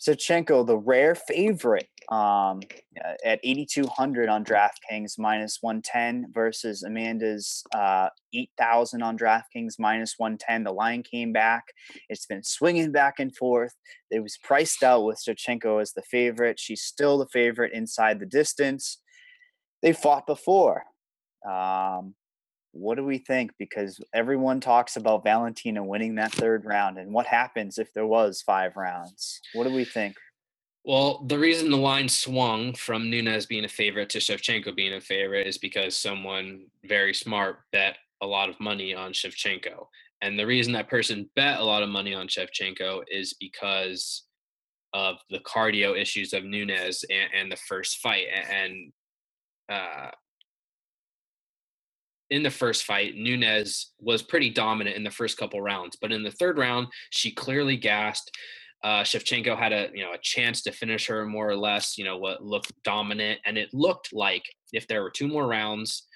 [0.00, 2.60] Shevchenko, the rare favorite, um,
[3.04, 10.64] uh, at 8,200 on DraftKings, minus 110 versus Amanda's uh, 8,000 on DraftKings, minus 110.
[10.64, 11.64] The line came back.
[12.08, 13.74] It's been swinging back and forth.
[14.10, 16.60] It was priced out with Shevchenko as the favorite.
[16.60, 18.98] She's still the favorite inside the distance.
[19.82, 20.84] They fought before.
[21.48, 22.14] Um,
[22.78, 23.52] what do we think?
[23.58, 28.42] Because everyone talks about Valentina winning that third round, and what happens if there was
[28.42, 29.40] five rounds?
[29.54, 30.16] What do we think?
[30.84, 35.00] Well, the reason the line swung from Nunes being a favorite to Shevchenko being a
[35.00, 39.86] favorite is because someone very smart bet a lot of money on Shevchenko.
[40.22, 44.24] And the reason that person bet a lot of money on Shevchenko is because
[44.94, 48.26] of the cardio issues of Nunes and, and the first fight.
[48.50, 48.92] And
[49.68, 50.10] uh,
[52.30, 56.22] in the first fight, Nunes was pretty dominant in the first couple rounds, but in
[56.22, 58.30] the third round, she clearly gassed.
[58.84, 61.98] Uh, Shevchenko had a you know a chance to finish her more or less.
[61.98, 66.06] You know what looked dominant, and it looked like if there were two more rounds,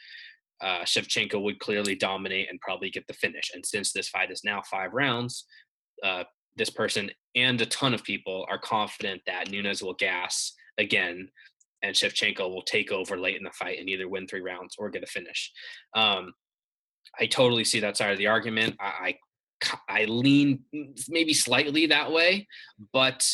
[0.60, 3.50] uh, Shevchenko would clearly dominate and probably get the finish.
[3.54, 5.46] And since this fight is now five rounds,
[6.04, 6.24] uh,
[6.56, 11.28] this person and a ton of people are confident that Nunes will gas again
[11.82, 14.90] and Shevchenko will take over late in the fight and either win three rounds or
[14.90, 15.50] get a finish.
[15.94, 16.32] Um,
[17.18, 18.76] I totally see that side of the argument.
[18.80, 19.16] I,
[19.88, 20.60] I, I lean
[21.08, 22.46] maybe slightly that way,
[22.92, 23.28] but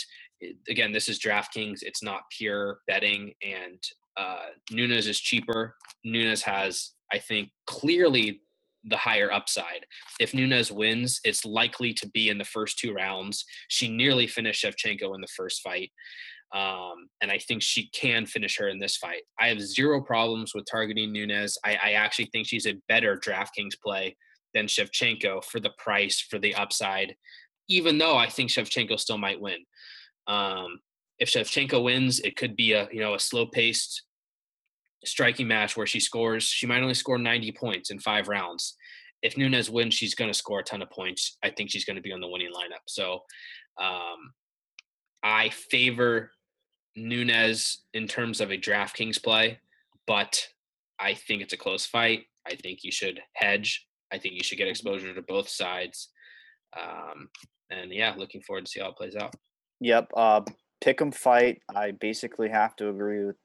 [0.68, 1.82] again, this is DraftKings.
[1.82, 3.82] It's not pure betting, and
[4.16, 5.76] uh, Nunes is cheaper.
[6.04, 8.40] Nunes has, I think, clearly
[8.84, 9.86] the higher upside.
[10.20, 13.44] If Nunes wins, it's likely to be in the first two rounds.
[13.68, 15.90] She nearly finished Shevchenko in the first fight.
[16.54, 19.22] Um, and I think she can finish her in this fight.
[19.38, 21.58] I have zero problems with targeting Nunes.
[21.64, 24.16] I, I actually think she's a better DraftKings play
[24.54, 27.14] than Shevchenko for the price, for the upside,
[27.68, 29.58] even though I think Shevchenko still might win.
[30.26, 30.80] Um,
[31.18, 34.04] if Shevchenko wins, it could be a you know a slow paced
[35.04, 36.44] striking match where she scores.
[36.44, 38.74] She might only score 90 points in five rounds.
[39.22, 41.38] if Nunes wins, she's going to score a ton of points.
[41.42, 42.82] I think she's going to be on the winning lineup.
[42.86, 43.20] So
[43.80, 44.32] um,
[45.24, 46.30] I favor
[46.98, 49.58] Nunes in terms of a DraftKings play,
[50.06, 50.46] but
[50.98, 52.24] I think it's a close fight.
[52.46, 53.86] I think you should hedge.
[54.12, 56.08] I think you should get exposure to both sides.
[56.78, 57.28] Um,
[57.70, 59.34] and yeah, looking forward to see how it plays out.
[59.80, 60.10] Yep.
[60.16, 60.40] Uh,
[60.80, 61.62] pick 'em fight.
[61.74, 63.36] I basically have to agree with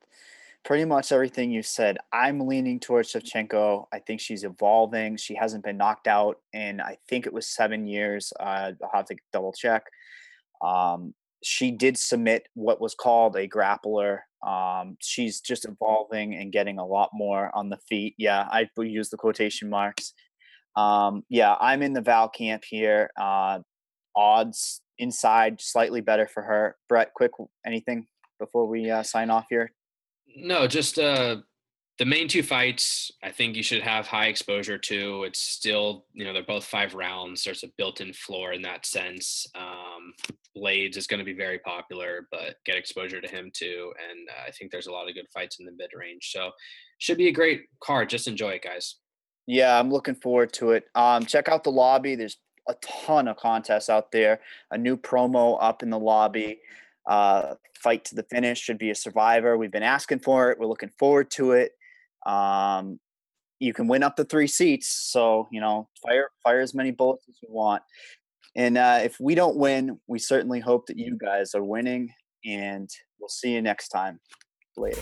[0.64, 1.98] pretty much everything you said.
[2.12, 3.88] I'm leaning towards Shevchenko.
[3.92, 5.18] I think she's evolving.
[5.18, 8.32] She hasn't been knocked out in I think it was seven years.
[8.40, 9.84] Uh, I'll have to double check.
[10.62, 14.20] Um, she did submit what was called a grappler.
[14.46, 18.16] Um, she's just evolving and getting a lot more on the feet.
[18.18, 20.14] Yeah, I use the quotation marks.
[20.76, 23.12] Um, yeah, I'm in the Val camp here.
[23.20, 23.60] Uh,
[24.16, 26.78] odds inside slightly better for her.
[26.90, 27.32] Brett, quick
[27.66, 28.08] anything
[28.40, 29.72] before we uh, sign off here?
[30.36, 31.38] No, just uh,
[32.00, 33.12] the main two fights.
[33.22, 35.24] I think you should have high exposure to.
[35.26, 37.44] It's still, you know, they're both five rounds.
[37.44, 39.46] There's a built-in floor in that sense.
[39.56, 40.14] Um,
[40.58, 43.94] Blaydes is going to be very popular, but get exposure to him too.
[44.10, 46.32] And uh, I think there's a lot of good fights in the mid-range.
[46.32, 46.52] So
[46.98, 48.10] should be a great card.
[48.10, 48.96] Just enjoy it, guys.
[49.46, 50.86] Yeah, I'm looking forward to it.
[50.96, 52.16] Um, check out the lobby.
[52.16, 52.38] There's
[52.68, 54.40] a ton of contests out there.
[54.72, 56.60] A new promo up in the lobby.
[57.08, 59.58] Uh, fight to the finish should be a survivor.
[59.58, 60.58] We've been asking for it.
[60.58, 61.74] We're looking forward to it.
[62.26, 63.00] Um,
[63.60, 67.26] you can win up to three seats, so you know, fire fire as many bullets
[67.30, 67.84] as you want.
[68.56, 72.10] And uh, if we don't win, we certainly hope that you guys are winning.
[72.46, 74.20] And we'll see you next time.
[74.78, 75.02] Later.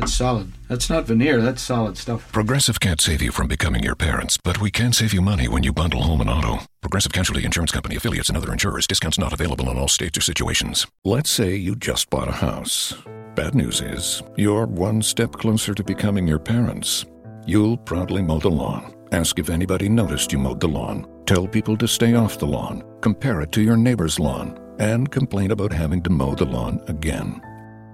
[0.00, 0.52] That's solid.
[0.66, 2.32] That's not veneer, that's solid stuff.
[2.32, 5.62] Progressive can't save you from becoming your parents, but we can save you money when
[5.62, 6.60] you bundle home and auto.
[6.80, 8.86] Progressive Casualty Insurance Company affiliates and other insurers.
[8.86, 10.86] Discounts not available in all states or situations.
[11.04, 12.94] Let's say you just bought a house.
[13.34, 17.04] Bad news is, you're one step closer to becoming your parents.
[17.46, 18.94] You'll proudly mow the lawn.
[19.12, 21.06] Ask if anybody noticed you mowed the lawn.
[21.26, 22.82] Tell people to stay off the lawn.
[23.02, 24.58] Compare it to your neighbor's lawn.
[24.78, 27.42] And complain about having to mow the lawn again.